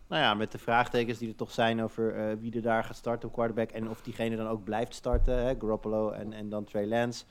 [0.08, 2.96] Nou ja, met de vraagtekens die er toch zijn over eh, wie er daar gaat
[2.96, 6.64] starten op quarterback en of diegene dan ook blijft starten, hè, Garoppolo en, en dan
[6.64, 7.24] Trey Lance.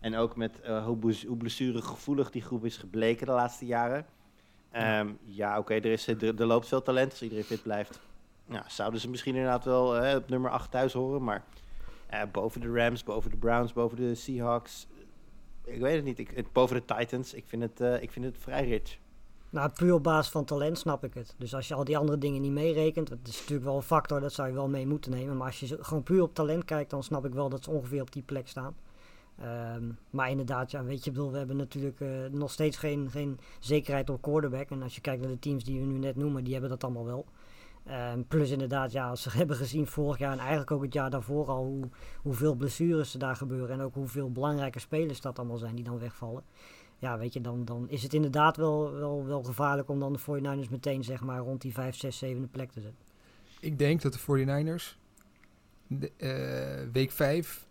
[0.00, 4.06] En ook met hoe, bless- hoe blessuregevoelig die groep is gebleken de laatste jaren.
[4.70, 8.00] Ehm, ja, oké, er, is- er, er loopt veel talent als iedereen fit blijft.
[8.46, 11.44] Nou, zouden ze misschien inderdaad wel eh, op nummer 8 thuis horen, maar
[12.06, 14.86] eh, boven de Rams, boven de Browns, boven de Seahawks.
[15.66, 16.18] eh, Ik weet het niet.
[16.18, 17.34] Ik, het- boven de Titans.
[17.34, 18.98] Ik vind het, eh, ik vind het vrij rich.
[19.50, 21.34] Nou, puur op basis van talent snap ik het.
[21.38, 24.20] Dus als je al die andere dingen niet meerekent, dat is natuurlijk wel een factor,
[24.20, 25.36] dat zou je wel mee moeten nemen.
[25.36, 28.00] Maar als je gewoon puur op talent kijkt, dan snap ik wel dat ze ongeveer
[28.00, 28.76] op die plek staan.
[29.40, 33.38] Ehm, maar inderdaad, ja, weet je, bedoel, we hebben natuurlijk eh, nog steeds geen, geen
[33.58, 34.70] zekerheid op quarterback.
[34.70, 36.84] En als je kijkt naar de teams die we nu net noemen, die hebben dat
[36.84, 37.26] allemaal wel.
[37.84, 41.10] Ehm, plus inderdaad, ja, als ze hebben gezien vorig jaar en eigenlijk ook het jaar
[41.10, 41.88] daarvoor al hoe,
[42.22, 43.70] hoeveel blessures er daar gebeuren.
[43.70, 46.42] En ook hoeveel belangrijke spelers dat allemaal zijn die dan wegvallen.
[46.98, 50.20] Ja, weet je, dan, dan is het inderdaad wel, wel, wel gevaarlijk om dan de
[50.20, 53.04] 49ers meteen zeg maar rond die 5, 6, 7 plek te zetten.
[53.60, 54.98] Ik denk dat de 49ers
[55.86, 57.67] de, eh, week 5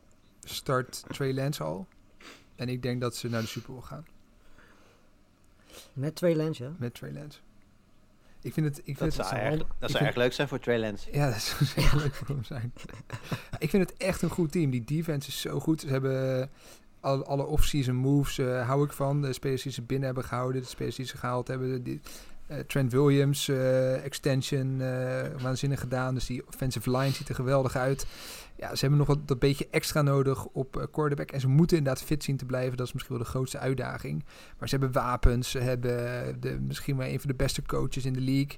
[0.50, 1.88] start Trey Lance al.
[2.56, 4.06] En ik denk dat ze naar de Super Bowl gaan
[5.94, 6.72] Met twee lens, ja.
[6.78, 7.40] met Trey Lance.
[8.42, 8.78] Ik vind het...
[8.78, 10.80] Ik vind Dat het zou, erg, dat ik zou vind- erg leuk zijn voor Trey
[10.80, 11.10] Lance.
[11.12, 12.74] Ja, dat zou zeker leuk voor hem zijn.
[13.60, 14.70] ik vind het echt een goed team.
[14.70, 15.82] Die defense is zo goed.
[15.82, 16.50] Ze hebben
[17.00, 19.22] alle, alle off-season moves, eh, hou ik van.
[19.22, 21.84] De spelers die ze binnen hebben gehouden, de spelers die ze gehaald hebben.
[21.84, 22.02] Die,
[22.48, 26.14] eh, Trent Williams, eh, extension, eh, waanzinnig gedaan.
[26.14, 28.06] Dus die offensive line ziet er geweldig uit.
[28.58, 31.32] Ja, ze hebben nog wat dat beetje extra nodig op eh, quarterback.
[31.32, 32.78] En ze moeten inderdaad fit zien te blijven.
[32.78, 34.26] Dat is misschien wel de grootste uitdaging.
[34.60, 35.50] Maar ze hebben wapens.
[35.52, 35.96] Ze hebben
[36.42, 38.58] de, misschien wel een van de beste coaches in de league.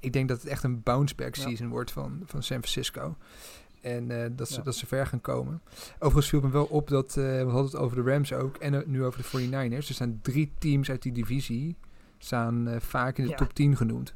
[0.00, 1.42] Ik denk dat het echt een bounce-back Ja.
[1.42, 3.16] season wordt van, van San Francisco.
[3.80, 4.62] En eh, dat, ze, Ja.
[4.62, 5.62] dat ze ver gaan komen.
[5.94, 8.56] Overigens viel me wel op dat, eh, we hadden het over de Rams ook.
[8.56, 9.88] En nu over de 49ers.
[9.88, 11.76] Er zijn drie teams uit die divisie.
[12.18, 13.36] Staan vaak in de Ja.
[13.36, 14.14] top 10 genoemd.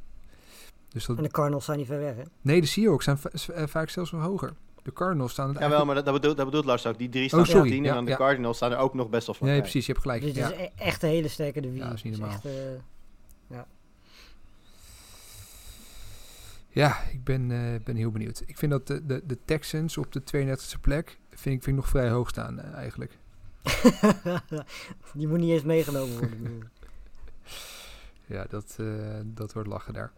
[0.88, 2.22] Dus dat, En de Cardinals zijn niet ver weg, hè?
[2.40, 4.52] nee, de Seahawks zijn va- vaak zelfs wel hoger.
[4.84, 6.98] De Cardinals staan het Jawel, maar dat, dat, bedoelt, dat bedoelt Lars ook.
[6.98, 7.60] Die drie staan Oh, sorry.
[7.60, 8.16] op 10 Ja, en dan de ja.
[8.16, 9.46] Cardinals staan er ook nog best wel van.
[9.46, 10.20] Nee, precies, je hebt gelijk.
[10.22, 10.52] Dus het Ja.
[10.52, 11.82] is e- echt een hele sterke divisie.
[11.82, 12.30] Ja, dat is niet normaal.
[12.34, 12.52] echt, eh,
[16.68, 18.42] Ja, ik ben, eh, ben heel benieuwd.
[18.46, 21.74] Ik vind dat de, de, de Texans op de 32e plek vind ik, vind ik
[21.74, 23.18] nog vrij hoog staan eh, eigenlijk.
[25.14, 26.70] Die moet niet eens meegenomen worden.
[28.26, 28.86] Ja, dat, eh,
[29.24, 30.12] dat wordt lachen daar.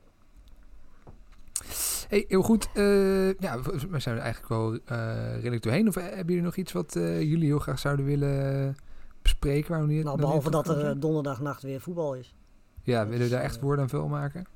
[2.08, 2.68] Hey, heel goed.
[2.74, 5.88] eh, ja, we zijn er eigenlijk wel eh, redelijk doorheen.
[5.88, 8.76] Of eh, hebben jullie nog iets wat eh, jullie heel graag zouden willen
[9.22, 9.70] bespreken?
[9.72, 12.34] Waar we niet, nou, behalve dat er donderdagnacht weer voetbal is.
[12.82, 14.46] Ja, Dat willen we is, daar echt woorden aan veel maken?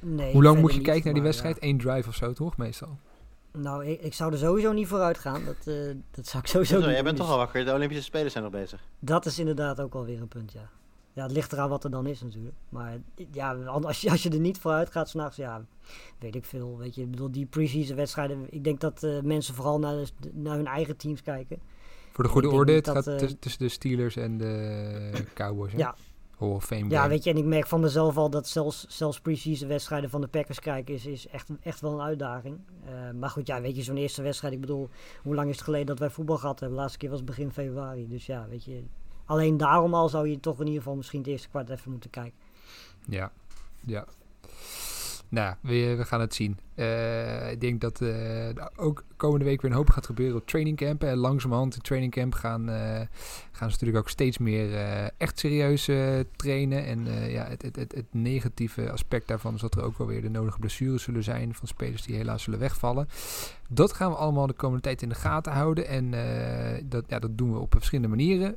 [0.00, 1.56] Nee, Hoe lang moet je niet, kijken naar die maar wedstrijd?
[1.60, 1.68] ja.
[1.68, 2.56] Eén drive of zo, toch?
[2.56, 2.98] Meestal.
[3.52, 5.44] Nou, ik, ik zou er sowieso niet vooruit gaan.
[5.44, 5.74] Dat, eh,
[6.10, 7.64] dat zou ik sowieso Zo, niet jij doen, bent dus toch al wakker.
[7.64, 8.80] De Olympische Spelen zijn nog bezig.
[8.98, 10.68] Dat is inderdaad ook wel weer een punt, ja.
[11.18, 12.54] Ja, het ligt eraan wat er dan is natuurlijk.
[12.68, 12.98] Maar
[13.32, 15.64] ja, als je, als je er niet vooruit gaat s'nachts, ja,
[16.18, 16.78] weet ik veel.
[16.78, 20.30] Weet je, ik bedoel, die pre-season wedstrijden, ik denk dat eh, mensen vooral naar, de-
[20.32, 21.58] naar hun eigen teams kijken.
[22.12, 25.72] Voor de goede orde, het gaat eh, tuss- tussen de Steelers en de Cowboys.
[25.72, 25.78] Hè?
[25.78, 25.94] Ja.
[26.38, 29.20] Hall of Fame Ja, weet je, en ik merk van mezelf al dat zelfs, zelfs
[29.20, 32.58] pre-season wedstrijden van de Packers kijken is, is echt, echt wel een uitdaging.
[32.84, 34.88] Eh, maar goed, ja, weet je, zo'n eerste wedstrijd, ik bedoel,
[35.22, 36.76] hoe lang is het geleden dat wij voetbal gehad hebben?
[36.76, 38.08] De laatste keer was begin februari.
[38.08, 38.82] Dus ja, weet je,
[39.28, 42.10] alleen daarom al zou je toch in ieder geval misschien het eerste kwart even moeten
[42.10, 42.38] kijken.
[43.06, 43.32] Ja,
[43.80, 44.04] ja.
[45.28, 46.58] Nou, we, we gaan het zien.
[46.78, 51.02] Eh, ik denk dat eh, ook komende week weer een hoop gaat gebeuren op trainingcamp.
[51.02, 52.76] En langzamerhand in trainingcamp gaan, eh,
[53.52, 54.72] gaan ze natuurlijk ook steeds meer
[55.16, 55.90] echt serieus
[56.36, 56.84] trainen.
[56.84, 60.22] En ja, het, het, het, het negatieve aspect daarvan is dat er ook wel weer
[60.22, 63.08] de nodige blessures zullen zijn van spelers die helaas zullen wegvallen.
[63.68, 65.86] Dat gaan we allemaal de komende tijd in de gaten houden.
[65.86, 66.10] En
[66.88, 68.56] dat, ja, dat doen we op verschillende manieren.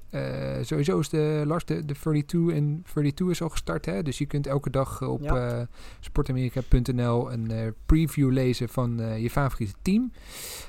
[0.66, 3.86] Sowieso is de Lars, de, de 32 en 32 is al gestart.
[3.86, 4.04] Hè?
[4.04, 5.68] Dus je kunt elke dag op Ja.
[6.00, 7.68] sportamerika.nl een eh,
[8.12, 10.12] preview lezen van eh, je favoriete team.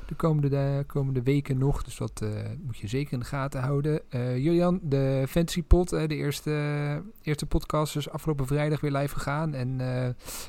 [0.06, 1.82] De komende, de komende weken nog.
[1.82, 2.28] Dus dat eh,
[2.60, 4.00] moet je zeker in de gaten houden.
[4.08, 9.54] Eh Julian, de Fantasy Pod, de eerste, eerste podcast is afgelopen vrijdag weer live gegaan.
[9.54, 9.80] En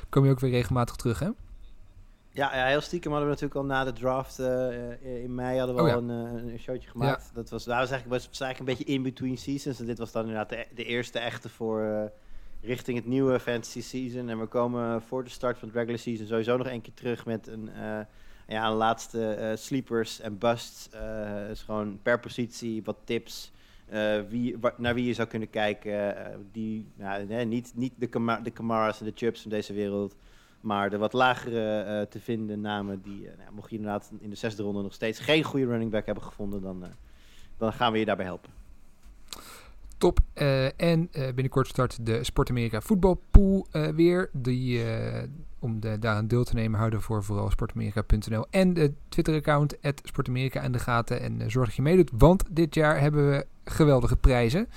[0.08, 1.28] kom je ook weer regelmatig terug, hè?
[2.30, 4.38] Ja, ja, heel stiekem hadden we natuurlijk al na de draft
[5.22, 6.14] in mei hadden we Oh, al ja.
[6.14, 7.30] een, een showtje gemaakt.
[7.34, 9.80] Dat was, dat was eigenlijk, was, was eigenlijk een beetje in between seasons.
[9.80, 12.10] En dit was dan inderdaad de, de eerste echte voor
[12.64, 14.28] richting het nieuwe fantasy season.
[14.28, 17.26] En we komen voor de start van het regular season sowieso nog een keer terug
[17.26, 18.00] met een, eh,
[18.48, 20.88] ja, een laatste eh, sleepers en busts.
[20.90, 23.52] Eh dus gewoon per positie wat tips.
[24.28, 26.16] wie, naar wie je zou kunnen kijken.
[26.52, 30.16] die, nou, niet, niet de, de Kamara's en de Chubbs van deze wereld.
[30.60, 34.62] Maar de wat lagere te vinden namen, die, nou, mocht je inderdaad in de zesde
[34.62, 36.84] ronde nog steeds geen goede running back hebben gevonden, dan,
[37.56, 38.63] dan gaan we je daarbij helpen.
[39.98, 40.18] Top.
[40.32, 44.30] Eh, en eh, binnenkort start de Sport Amerika voetbalpool eh, weer.
[44.32, 44.82] Die,
[45.58, 50.72] om de, daaraan deel te nemen, houden voor vooral sportamerika.nl en de Twitter-account Sportamerika in
[50.72, 51.20] de gaten.
[51.20, 54.68] En zorg dat je meedoet, want dit jaar hebben we geweldige prijzen.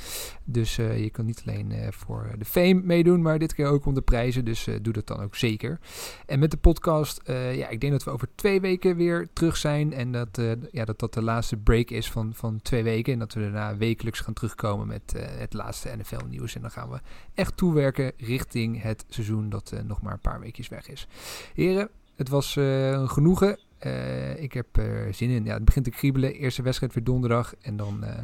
[0.43, 3.85] Dus eh, je kan niet alleen eh, voor de fame meedoen, maar dit keer ook
[3.85, 4.45] om de prijzen.
[4.45, 5.79] Dus eh, doe dat dan ook zeker.
[6.25, 9.93] En met de podcast, ja, ik denk dat we over twee weken weer terug zijn.
[9.93, 13.13] En dat ja, dat, dat de laatste break is van, van twee weken.
[13.13, 16.55] En dat we daarna wekelijks gaan terugkomen met het laatste NFL-nieuws.
[16.55, 16.99] En dan gaan we
[17.33, 21.07] echt toewerken richting het seizoen dat nog maar een paar weekjes weg is.
[21.53, 23.59] Heren, het was een genoegen.
[23.77, 25.43] Eh, ik heb er zin in.
[25.45, 26.33] Ja, het begint te kriebelen.
[26.33, 27.55] Eerste wedstrijd weer donderdag.
[27.61, 28.23] En dan eh,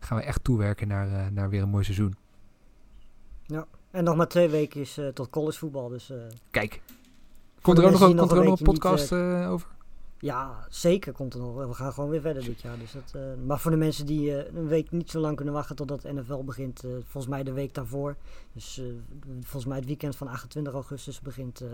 [0.00, 2.14] gaan we echt toewerken naar, eh, naar weer een mooi seizoen.
[3.90, 6.16] En nog maar twee weken is eh, tot collegevoetbal, dus eh,
[6.50, 6.80] Kijk.
[7.60, 9.68] Komt er ook nog, een- komt er ook nog podcast eh, over?
[10.18, 11.66] ja, zeker komt er nog.
[11.66, 12.78] We gaan gewoon weer verder dit jaar.
[12.78, 15.54] Dus dat, eh, maar voor de mensen die eh, een week niet zo lang kunnen
[15.54, 18.16] wachten totdat de NFL begint, eh, volgens mij de week daarvoor.
[18.52, 18.84] Dus eh,
[19.40, 21.64] volgens mij het weekend van 28 augustus begint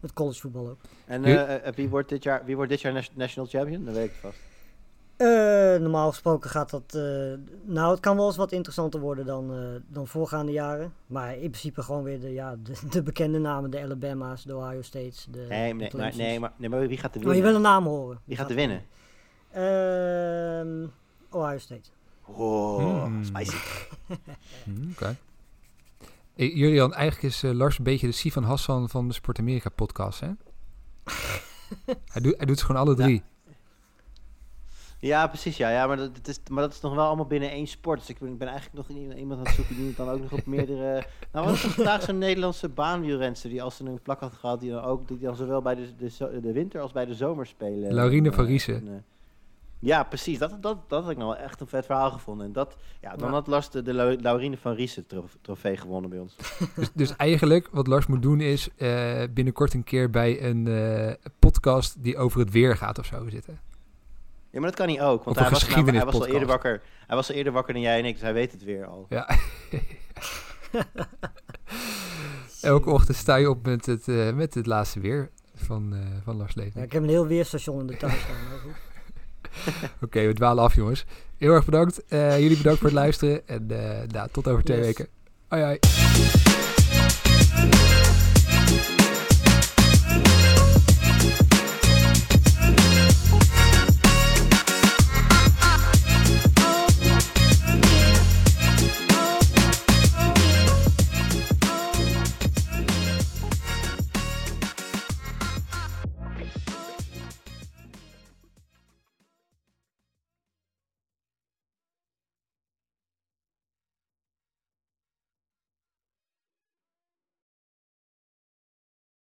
[0.00, 0.78] het collegevoetbal ook.
[1.06, 3.84] En eh, eh, wie, wordt dit jaar, wie wordt dit jaar national champion?
[3.84, 4.38] Dat weet ik vast.
[5.16, 5.26] Eh,
[5.80, 6.94] normaal gesproken gaat dat.
[6.94, 7.02] eh,
[7.64, 10.92] nou, het kan wel eens wat interessanter worden dan, eh, dan voorgaande jaren.
[11.06, 14.82] Maar in principe gewoon weer de, ja, de, de bekende namen: de Alabama's, de Ohio
[14.82, 15.26] States.
[15.30, 17.62] De, Nee, de nee, maar, nee, maar, nee, maar wie gaat er Maar je winnen?
[17.62, 18.18] wil een naam horen.
[18.24, 18.82] Wie gaat er winnen?
[19.50, 20.86] Ehm,
[21.30, 21.88] Ohio State.
[22.24, 23.24] Oh, Hmm.
[23.24, 23.56] spicy.
[24.64, 25.16] Hmm, Oké.
[26.38, 29.68] Hey, Julian, eigenlijk is eh, Lars een beetje de Sivan Hassan van de Sport Amerika
[29.68, 30.26] podcast, hè?
[32.12, 33.22] hij, doet, hij doet ze gewoon alle drie.
[34.98, 35.56] Ja, precies.
[35.56, 37.98] Ja, ja maar, dat, het is, maar dat is nog wel allemaal binnen één sport.
[37.98, 40.20] Dus ik ben, ik ben eigenlijk nog iemand aan het zoeken die het dan ook
[40.20, 41.04] nog op meerdere...
[41.32, 44.60] Nou, wat is er vandaag zo'n Nederlandse baanwielrenster die als ze een plak had gehad,
[44.60, 45.94] die dan ook die dan zowel bij de,
[46.40, 47.94] de, winter als bij de zomer spelen.
[47.94, 49.04] Laurine En, van eh, Riesen.
[49.78, 50.38] Ja, precies.
[50.38, 52.46] Dat, dat, dat had ik nou wel echt een vet verhaal gevonden.
[52.46, 53.34] En dat, ja, dan Ja.
[53.34, 56.36] had Lars de, de Lau- Laurine van Riesen trof- trofee gewonnen bij ons.
[56.76, 61.14] Dus, dus eigenlijk wat Lars moet doen is eh, binnenkort een keer bij een eh,
[61.38, 63.60] podcast die over het weer gaat of zo zitten.
[64.50, 65.24] Ja, maar dat kan hij ook.
[65.24, 66.82] Want hij was, hij was al eerder wakker.
[67.06, 69.06] Hij was al eerder wakker dan jij en ik, dus hij weet het weer al.
[69.08, 69.28] Ja.
[72.60, 76.36] Elke ochtend sta je op met het, eh, met het laatste weer van, eh, van
[76.36, 76.82] Lars Ja, Leven.
[76.82, 78.36] ik heb een heel weerstation in de tuin staan.
[80.04, 81.04] Oké, we dwalen af jongens.
[81.38, 82.04] Heel erg bedankt.
[82.08, 83.48] Eh, jullie bedankt voor het luisteren.
[83.48, 84.86] En eh, nou, tot over twee Yes.
[84.86, 85.06] weken.
[85.48, 85.78] Hoi hoi.